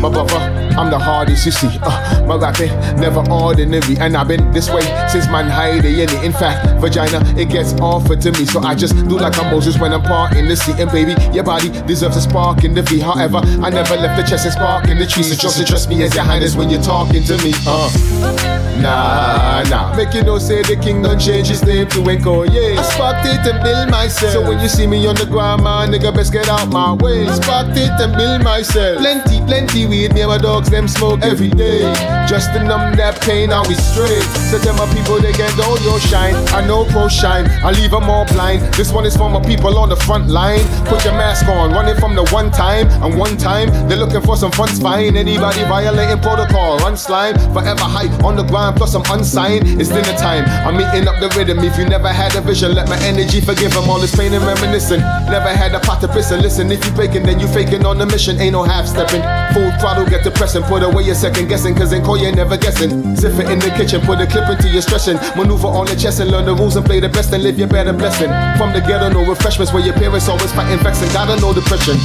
[0.00, 1.76] My brother, I'm the hardest you see.
[1.82, 2.70] Uh, my rapping
[3.00, 6.24] never ordinary, and I've been this way since in it.
[6.24, 9.76] In fact, vagina it gets offered to me, so I just do like I'm Moses
[9.78, 10.74] when I'm parting the sea.
[10.78, 13.00] And baby, your body deserves a spark in the V.
[13.00, 16.04] However, I never left the chest and spark in the tree, so just address me
[16.04, 17.52] as your highness when you're talking to me.
[17.66, 22.46] Uh, nah, nah, make you know say the king done change his name to Enko.
[22.46, 24.32] Yeah, I sparked it and build myself.
[24.32, 27.26] So when you see me on the ground, man, nigga best get out my way.
[27.28, 28.98] Sparked it and build myself.
[28.98, 31.80] Plenty, plenty weed, me and my dogs them smoke every day.
[32.28, 34.22] Just to numb that pain, I we straight.
[34.50, 36.34] So tell my people they get all your shine.
[36.54, 38.62] I know pro shine, I leave them all blind.
[38.74, 40.64] This one is for my people on the front line.
[40.86, 43.68] Put your mask on, running from the one time and one time.
[43.88, 45.16] They're looking for some funds, fine.
[45.16, 47.34] Anybody violating protocol, run slime.
[47.52, 49.80] Forever high on the grind, plus I'm unsigned.
[49.80, 50.44] It's dinner time.
[50.66, 51.58] I'm meeting up the rhythm.
[51.60, 54.44] If you never had a vision, let my energy forgive them all this pain and
[54.44, 55.00] reminiscing.
[55.00, 56.70] Never had a pot to piss and listen.
[56.70, 58.40] If you faking, then you faking on the mission.
[58.40, 59.22] Ain't no half stepping.
[59.54, 60.62] Full throttle, get depressing.
[60.64, 63.16] Put away your second guessing, cause in call you never guessing.
[63.16, 65.16] Zip it in the kitchen, put a clip into your stressing.
[65.36, 67.68] Maneuver on the chest and learn the rules and play the best and live your
[67.68, 68.30] better blessing.
[68.56, 71.08] From the ghetto, no refreshments where your parents always fighting, vexing.
[71.12, 71.96] Gotta know depression.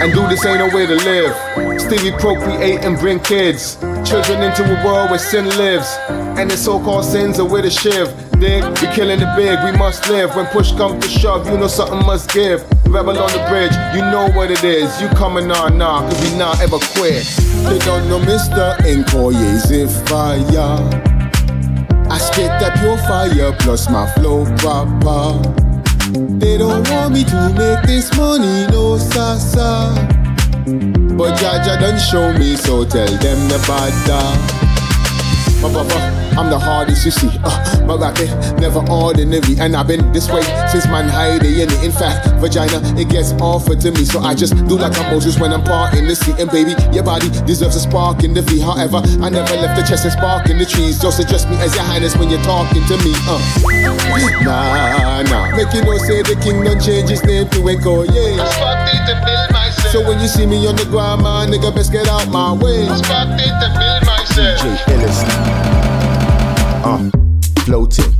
[0.00, 1.80] And do this ain't no way to live.
[1.80, 3.76] Stevie procreate and bring kids.
[4.04, 5.96] Children into a world where sin lives.
[6.08, 8.08] And the so-called sins are with a shiv.
[8.38, 10.36] Dig, we killing the big, we must live.
[10.36, 12.62] When push comes to shove, you know something must give.
[12.86, 15.00] Rebel on the bridge, you know what it is.
[15.00, 17.24] You coming on now, cause we not ever quit.
[17.64, 18.76] They don't know Mr.
[18.84, 20.78] Nkoye fire.
[22.10, 25.40] I spit that pure fire plus my flow proper.
[26.38, 31.03] They don't want me to make this money, no sasa.
[31.16, 34.64] But Jaja done show me, so tell them the bother.
[35.62, 35.70] My
[36.36, 37.30] I'm the hardest you see.
[37.44, 38.28] Uh, my rapping
[38.60, 41.84] never ordinary, and I've been this way since man hiding in it.
[41.84, 45.38] In fact, vagina it gets offered to me, so I just do like I'm Moses
[45.38, 46.34] when I'm parting the sea.
[46.38, 48.60] And baby, your body deserves a spark in the V.
[48.60, 51.00] However, I never left the chest and spark in the trees.
[51.00, 53.14] Just address me as your highness when you're talking to me.
[53.24, 53.38] Uh.
[54.42, 58.04] Nah, nah, make you know say the king done change his name to Enko.
[58.10, 59.83] Yeah, I sparked it and build myself.
[59.94, 62.88] So when you see me on the ground, my nigga best get out my way.
[62.88, 64.58] I sparked it and build myself.
[64.58, 65.22] DJ Ellis.
[66.82, 67.10] Uh,
[67.62, 68.10] floating,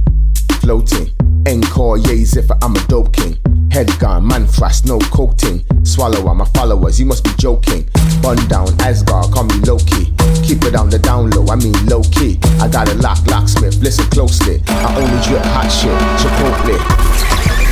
[0.62, 1.10] floating.
[1.50, 3.36] Encore, yeah, if I'm a dope king.
[3.72, 5.66] Head gone, man frost, no coating.
[5.82, 7.90] Swallower, my followers, you must be joking.
[8.22, 10.14] Bun down, Asgard, call me Loki.
[10.46, 12.38] Keep it on the down low, I mean low key.
[12.62, 14.62] I got a lock, locksmith, listen closely.
[14.68, 15.90] I only drip hot shit,
[16.22, 16.78] Chipotle.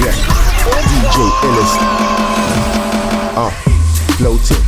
[0.03, 0.11] Yeah,
[0.91, 1.79] DJ Illest.
[3.39, 3.72] Uh,
[4.19, 4.63] floating,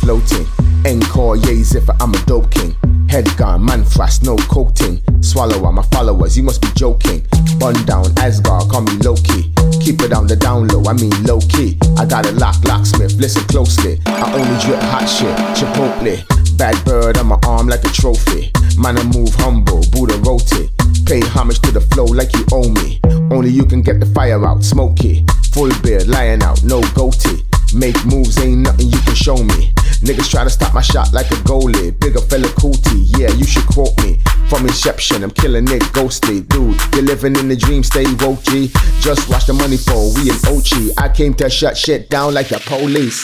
[0.00, 0.46] floating.
[0.86, 2.74] Encore, yeah, if I'm a dope king.
[3.08, 5.02] Head gone, man frost, no coating.
[5.20, 7.26] Swallower, my followers, you must be joking.
[7.58, 9.52] Bun down, Asgard, call me Loki.
[9.80, 11.76] Keep it on the down low, I mean low key.
[11.98, 14.00] I got a lock, locksmith, listen closely.
[14.06, 16.22] I only drip hot shit, Chipotle.
[16.56, 18.52] Bad bird on my arm like a trophy.
[18.78, 20.14] Man, I move humble, Buddha
[20.62, 20.70] it.
[21.04, 23.00] Pay homage to the flow like you owe me.
[23.30, 25.26] Only you can get the fire out, smoky.
[25.52, 27.42] Full beard, lying out, no goatee.
[27.74, 29.72] Make moves, ain't nothing you can show me.
[30.02, 31.98] Niggas try to stop my shot like a goalie.
[32.00, 34.18] Bigger fella cootie, yeah, you should quote me.
[34.48, 36.40] From inception, I'm killing it ghostly.
[36.40, 38.72] Dude, you're living in the dream, stay woke, G.
[39.00, 40.90] Just watch the money fall, we in Ochi.
[40.98, 43.22] I came to shut shit down like the police.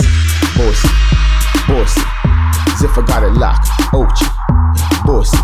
[0.57, 0.89] Bossy,
[1.67, 2.01] bossy.
[2.79, 4.27] Ziffer got it locked, Ochi.
[5.05, 5.39] Bossy,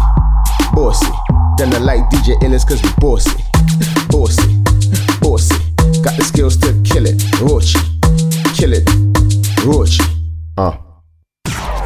[0.75, 1.13] bossy.
[1.59, 3.43] Then I like DJ Illis cause we bossy.
[4.09, 4.57] Bossy,
[5.21, 5.57] bossy.
[6.03, 7.93] Got the skills to kill it, Rochi.
[8.63, 8.87] Kill it,
[9.67, 9.99] Roach.
[10.57, 10.79] Uh.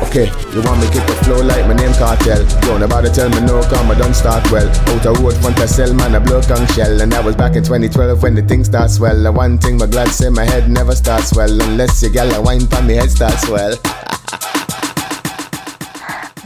[0.05, 3.41] Okay, you want me kick the flow like my name cartel Don't nobody tell me
[3.41, 6.43] no, come I don't start well Out a road front I sell, man, I blow
[6.43, 9.57] conch shell And I was back in 2012 when the thing starts well And one
[9.57, 12.87] thing my glad say my head never starts well Unless you gal a wine pan
[12.87, 13.73] me head starts well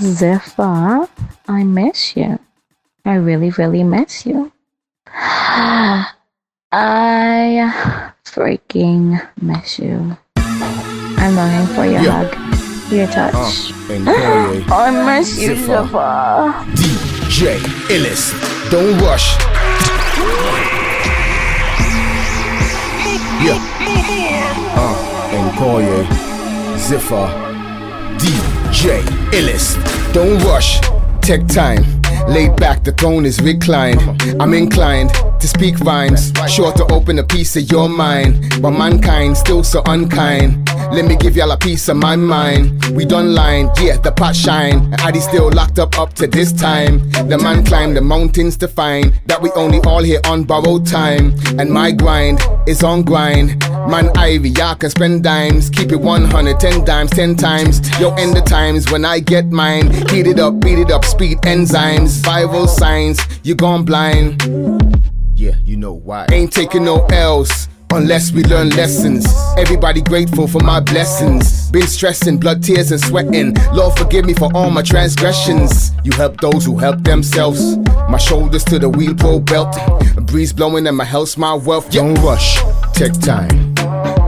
[0.01, 1.09] Zephyr,
[1.49, 2.39] I miss you.
[3.05, 4.53] I really, really miss you.
[6.73, 10.17] I freaking miss you.
[10.37, 12.25] I'm longing for your Yeah.
[12.25, 13.73] hug, your touch.
[13.91, 15.55] Uh, I miss you.
[15.55, 16.53] Ziffer.
[16.75, 17.59] DJ
[17.91, 18.33] Illis.
[18.71, 19.37] Don't rush.
[23.43, 23.59] Yeah.
[24.77, 24.95] Uh,
[25.33, 26.05] Nkoye.
[26.77, 27.27] Ziffer.
[28.19, 29.03] DJ
[29.33, 29.77] Illis.
[30.13, 30.81] Don't rush.
[31.21, 31.85] Take time.
[32.29, 34.01] Laid back, the throne is reclined.
[34.41, 35.11] I'm inclined
[35.41, 38.61] to speak rhymes, sure to open a piece of your mind.
[38.61, 40.69] But mankind still so unkind.
[40.93, 42.85] Let me give y'all a piece of my mind.
[42.95, 44.93] We done line, yeah, the pot shine.
[45.01, 47.11] Addy still locked up up to this time.
[47.29, 51.35] The man climbed the mountains to find that we only all here on borrowed time.
[51.59, 53.59] And my grind is on grind.
[53.89, 55.71] Man, Ivy, y'all can spend dimes.
[55.71, 57.81] Keep it 110 dimes, 10 times.
[58.01, 59.91] Yo, in the times when I get mine.
[60.11, 62.21] Heat it up, beat it up, speed enzymes.
[62.23, 64.43] Viral signs, you gone blind.
[65.41, 66.27] Yeah, you know why.
[66.33, 67.67] Ain't taking no L's.
[67.93, 69.25] Unless we learn lessons.
[69.57, 71.71] Everybody grateful for my blessings.
[71.71, 73.57] Been stressing, blood, tears, and sweating.
[73.73, 75.93] Lord, forgive me for all my transgressions.
[76.05, 77.79] You help those who help themselves.
[78.11, 79.75] My shoulders to the wheel pro belt.
[80.19, 81.91] A breeze blowing and my health, my wealth.
[81.91, 82.59] Don't rush,
[82.93, 83.75] take time.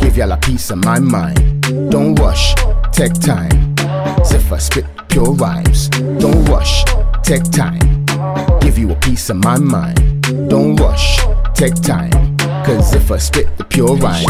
[0.01, 1.63] Give y'all a piece of my mind.
[1.91, 2.55] Don't rush,
[2.91, 3.77] take time.
[4.25, 5.91] Zephyr spit pure rhymes.
[5.91, 6.85] Don't rush,
[7.23, 8.07] take time.
[8.61, 10.12] Give you a piece of my mind.
[10.33, 11.19] Don't rush,
[11.55, 12.32] take time.
[12.65, 14.29] Cause if I spit the pure rhymes,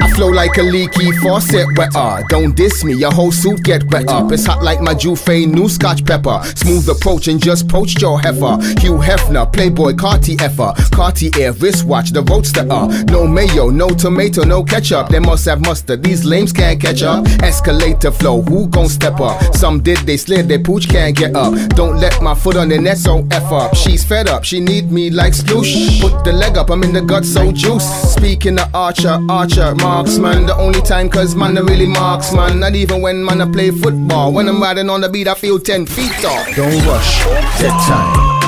[0.00, 2.24] I flow like a leaky faucet wetter.
[2.28, 4.32] Don't diss me, your whole suit get wet up.
[4.32, 6.40] It's hot like my Juve new scotch pepper.
[6.56, 8.56] Smooth approach and just poached your heifer.
[8.80, 10.72] Hugh Hefner, Playboy Carti effer.
[10.94, 12.90] Cartier wristwatch, the roadster up.
[13.10, 15.08] No mayo, no tomato, no ketchup.
[15.08, 17.26] They must have mustard, these lames can't catch up.
[17.42, 19.54] Escalator flow, who gon' step up?
[19.54, 21.52] Some did, they slid, their pooch can't get up.
[21.70, 23.74] Don't let my foot on the net, so F up.
[23.74, 26.00] She's fed up, she need me like sploosh.
[26.00, 27.84] Put the leg up, I'm in the gut, so juice.
[28.14, 30.46] Speaking of Archer, Archer, marksman.
[30.46, 32.60] The only time, cause man, I really marksman.
[32.60, 34.32] Not even when man, I play football.
[34.32, 36.44] When I'm riding on the beat, I feel 10 feet tall.
[36.54, 37.18] Don't rush,
[37.58, 38.38] take time.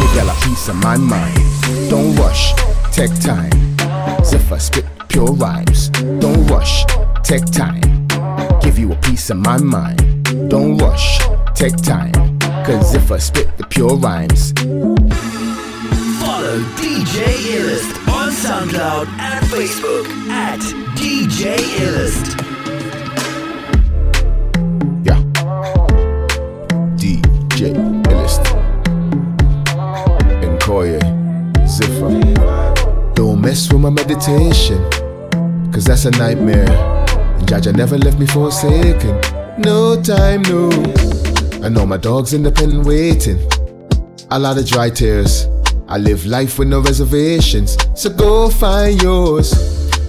[0.00, 1.38] Give y'all a piece of my mind.
[1.90, 2.54] Don't rush,
[2.90, 3.52] take time.
[4.24, 5.90] Zephyr spit pure rhymes.
[5.90, 6.84] Don't rush,
[7.22, 8.08] take time.
[8.62, 10.24] Give you a piece of my mind.
[10.48, 11.20] Don't rush,
[11.54, 12.12] take time.
[12.64, 14.52] Cause if I spit the pure rhymes,
[16.20, 18.03] Follow DJ Illest on
[18.34, 20.58] SoundCloud and Facebook at
[20.96, 22.34] DJ Illest.
[26.98, 27.72] DJ
[28.04, 28.44] Illist,
[30.42, 30.98] Nkoye,
[31.64, 33.14] Ziffer.
[33.14, 34.82] Don't mess with my meditation,
[35.72, 36.68] cause that's a nightmare.
[36.68, 39.20] And Jaja never left me forsaken.
[39.58, 40.70] No time, no.
[41.64, 43.38] I know my dog's in the pen waiting.
[44.32, 45.46] A lot of dry tears.
[45.86, 49.52] I live life with no reservations, so go find yours.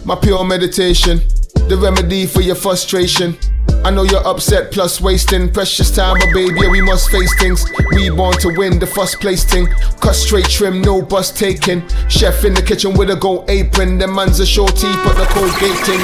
[0.05, 1.19] My pure meditation,
[1.67, 3.37] the remedy for your frustration.
[3.83, 7.69] I know you're upset plus wasting precious time, but baby, yeah, we must face things.
[7.93, 9.67] We born to win the first place thing.
[9.99, 11.87] Cut straight trim, no bus taking.
[12.07, 13.97] Chef in the kitchen with a gold apron.
[13.97, 15.99] The man's a shorty, but the cold gating.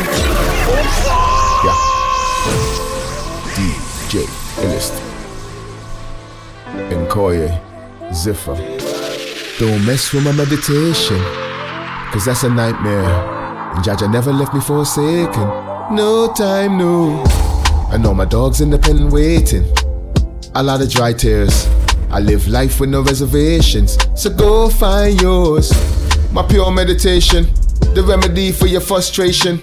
[1.63, 1.77] Yeah.
[3.55, 4.27] DJ
[4.61, 5.01] Illist.
[6.91, 7.59] Nkoye.
[8.11, 9.00] Ziffer.
[9.59, 11.19] Don't mess with my meditation.
[12.11, 13.03] Cause that's a nightmare.
[13.75, 15.47] And Jaja never left me forsaken.
[15.95, 17.23] No time, no.
[17.91, 19.63] I know my dog's in the pen waiting.
[20.55, 21.67] A lot of dry tears.
[22.09, 23.97] I live life with no reservations.
[24.15, 25.71] So go find yours.
[26.31, 27.45] My pure meditation.
[27.93, 29.61] The remedy for your frustration.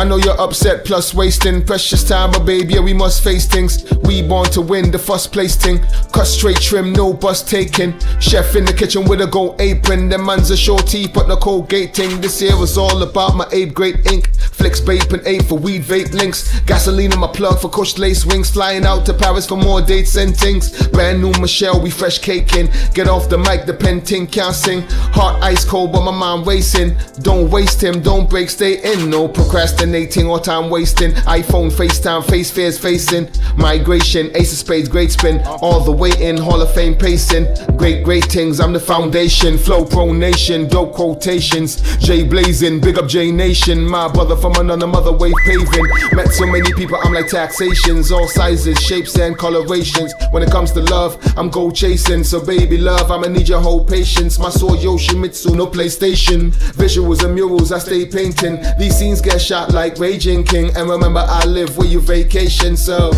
[0.00, 3.84] I know you're upset plus wasting precious time, but baby, yeah, we must face things.
[3.98, 5.78] We born to win the first place thing.
[6.10, 7.92] Cut straight trim, no bus taking.
[8.18, 10.08] Chef in the kitchen with a gold apron.
[10.08, 12.22] The man's a shorty, but the cold gating.
[12.22, 14.30] This year was all about my eighth grade ink.
[14.60, 16.60] Flicks vape and eight for weed vape links.
[16.66, 18.50] Gasoline in my plug for Kush lace wings.
[18.50, 20.86] Flying out to Paris for more dates and things.
[20.88, 22.68] Brand new Michelle, we fresh caking.
[22.92, 24.82] Get off the mic, the pen ting can't sing.
[25.16, 26.94] Heart ice cold, but my mind racing.
[27.20, 29.08] Don't waste him, don't break, stay in.
[29.08, 31.12] No procrastinating or time wasting.
[31.22, 33.30] iPhone, FaceTime, face fears facing.
[33.56, 35.40] Migration, ace of spades, great spin.
[35.62, 37.46] All the way in, Hall of Fame pacing.
[37.78, 39.56] Great, great things, I'm the foundation.
[39.56, 41.80] Flow pro nation, dope quotations.
[41.96, 43.86] J blazing, big up J Nation.
[43.86, 45.86] My brother from another mother wave paving.
[46.12, 48.10] Met so many people, I'm like taxations.
[48.10, 50.14] All sizes, shapes, and colorations.
[50.30, 52.24] When it comes to love, I'm gold chasing.
[52.24, 54.38] So baby love, I'ma need your whole patience.
[54.38, 56.50] My soul Yoshimitsu, no PlayStation.
[56.74, 58.58] Visuals and murals, I stay painting.
[58.78, 60.74] These scenes get shot like Raging King.
[60.76, 63.10] And remember, I live where you vacation, so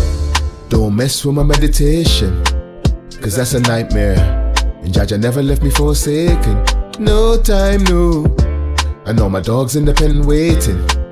[0.69, 2.43] don't mess with my meditation.
[3.21, 4.17] Cause that's a nightmare.
[4.83, 6.65] And Jaja never left me forsaken.
[6.99, 8.25] No time, no.
[9.05, 11.02] I know my dog's in the pen waiting.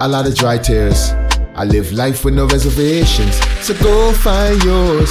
[0.00, 1.10] A lot of dry tears.
[1.54, 3.36] I live life with no reservations.
[3.64, 5.10] So go find yours.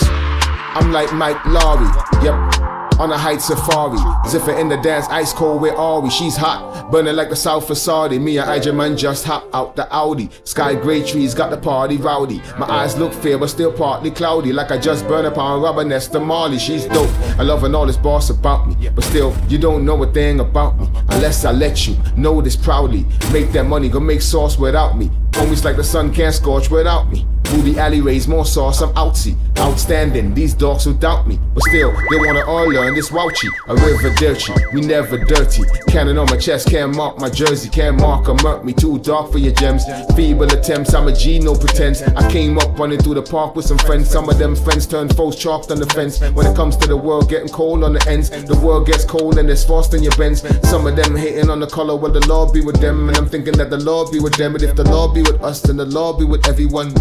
[0.75, 1.87] I'm like Mike Laurie.
[2.21, 2.62] Yep.
[2.99, 3.97] On a height safari,
[4.29, 6.09] Ziffer in the dance, ice cold, where are we?
[6.09, 8.19] She's hot, burning like the south of Saudi.
[8.19, 10.29] Me and Ija man just hop out the Audi.
[10.43, 12.41] Sky gray trees got the party rowdy.
[12.57, 14.53] My eyes look fair, but still partly cloudy.
[14.53, 16.59] Like I just burned upon rubber nest of Marley.
[16.59, 17.09] She's dope.
[17.39, 18.89] I love her all this boss about me.
[18.89, 20.87] But still, you don't know a thing about me.
[21.09, 23.05] Unless I let you know this proudly.
[23.31, 25.09] Make that money, go make sauce without me.
[25.31, 27.25] Homies like the sun can't scorch without me.
[27.51, 29.37] Movie alleyways, more sauce, I'm outsy.
[29.57, 31.39] Outstanding, these dogs who doubt me.
[31.53, 33.47] But still, they wanna all learn this wouchy.
[33.67, 35.63] A river dirty, we never dirty.
[35.87, 38.73] Cannon on my chest, can't mark my jersey, can't mark or murk me.
[38.73, 39.85] Too dark for your gems.
[40.15, 42.01] Feeble attempts, I'm a G, no pretense.
[42.01, 44.09] I came up running through the park with some friends.
[44.09, 46.19] Some of them friends turned foes chalked on the fence.
[46.33, 49.37] When it comes to the world getting cold on the ends, the world gets cold
[49.37, 50.41] and it's frost in your bends.
[50.67, 53.09] Some of them hating on the color, well, the law be with them.
[53.09, 54.55] And I'm thinking that the law be with them.
[54.55, 56.93] And if the law be with us, then the law be with everyone.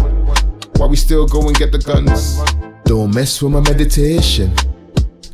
[0.77, 2.39] Why we still go and get the guns?
[2.85, 4.53] Don't mess with my meditation,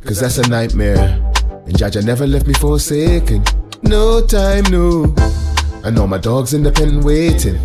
[0.04, 1.18] cause that's a nightmare.
[1.66, 3.44] And Jaja never left me forsaken.
[3.82, 5.14] No time, no.
[5.84, 7.58] I know my dog's in the pen waiting.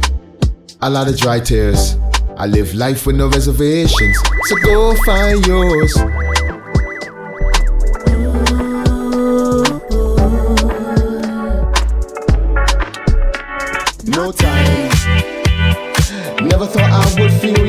[0.81, 1.97] A lot of dry tears.
[2.37, 4.17] I live life with no reservations.
[4.43, 5.95] So go find yours.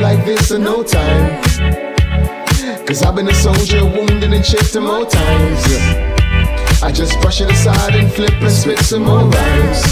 [0.06, 1.42] Like this in no time.
[2.86, 5.62] Cause I've been a soldier, wounded and chased more times.
[6.80, 9.82] I just brush it aside and flip and spit some more rhymes.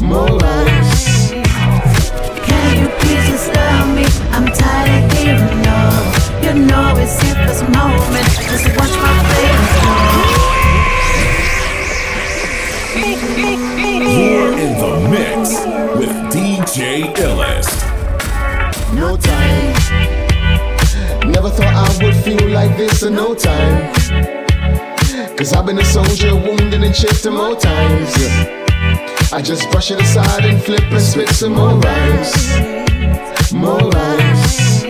[0.00, 1.32] More rhymes.
[2.48, 4.06] Can you please just love me?
[4.36, 5.80] I'm tired of hearing no.
[6.44, 8.28] You know it's here for this moment.
[8.52, 9.74] Just watch my face
[14.16, 15.44] You're in the mix
[16.00, 17.83] with DJ Illest.
[19.04, 19.74] No time.
[21.30, 23.92] Never thought I would feel like this in no time.
[25.36, 28.12] Cause I've been a soldier, wounded and chased more times.
[29.30, 32.32] I just brush it aside and flip and spit some more rhymes.
[33.52, 34.84] More rhymes.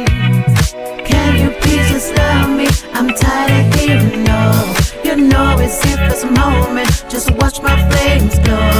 [1.10, 2.68] Can you please just love me?
[2.92, 4.42] I'm tired of hearing no.
[5.02, 6.88] You know it's here for this moment.
[7.10, 8.70] Just watch my flames glow.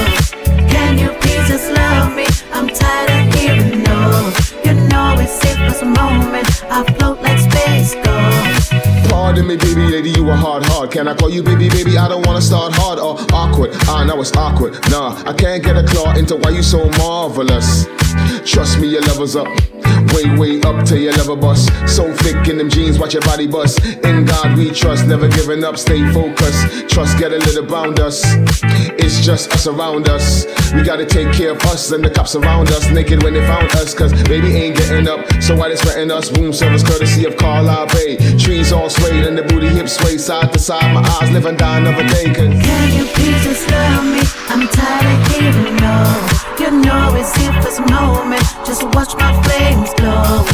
[0.73, 2.25] Can you please just love me?
[2.53, 3.14] I'm tired
[5.85, 6.63] moment.
[6.69, 8.24] I float like space ghost.
[9.25, 10.91] Pardon me, baby lady, you a hard hard.
[10.91, 11.97] Can I call you baby, baby?
[11.97, 13.71] I don't wanna start hard or awkward.
[13.87, 14.73] Ah, I know it's awkward.
[14.91, 17.87] Nah, I can't get a claw into why you so marvelous.
[18.45, 19.47] Trust me, your level's up.
[20.13, 21.69] Way, way up to your level bust.
[21.87, 23.83] So thick in them jeans, watch your body bust.
[23.83, 26.87] In God we trust, never giving up, stay focused.
[26.87, 28.23] Trust get a little bound us.
[28.97, 30.45] It's just us around us.
[30.73, 32.89] We gotta take care of us and the cops around us.
[32.91, 35.19] Naked when they found us, cause baby ain't getting up.
[35.41, 36.31] So why they sweating us?
[36.37, 38.17] Room service courtesy of Carlisle Bay.
[38.37, 38.89] Trees all
[39.23, 40.93] sway, the booty hips sway side to side.
[40.93, 42.59] My eyes live and die, never thinking.
[42.61, 44.21] Can you please just love me?
[44.49, 45.97] I'm tired of hearing no.
[46.59, 48.43] You know it's here for this moment.
[48.65, 50.45] Just watch my flames glow.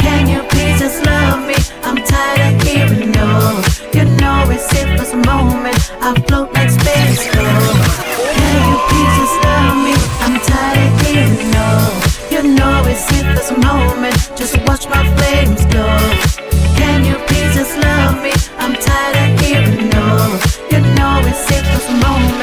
[0.00, 1.54] Can you please just love me?
[1.84, 3.62] I'm tired of hearing no.
[3.94, 5.78] You know it's here for this moment.
[6.00, 7.58] I float like space flow.
[8.36, 9.94] Can you please just love me?
[10.24, 11.68] I'm tired of hearing no.
[12.32, 14.16] You know it's here for this moment.
[14.36, 15.98] Just watch my flames glow.
[16.76, 17.31] Can you?
[17.72, 18.32] just love me.
[18.58, 20.38] I'm tired of hearing no.
[20.70, 22.41] You know it's it for a moment.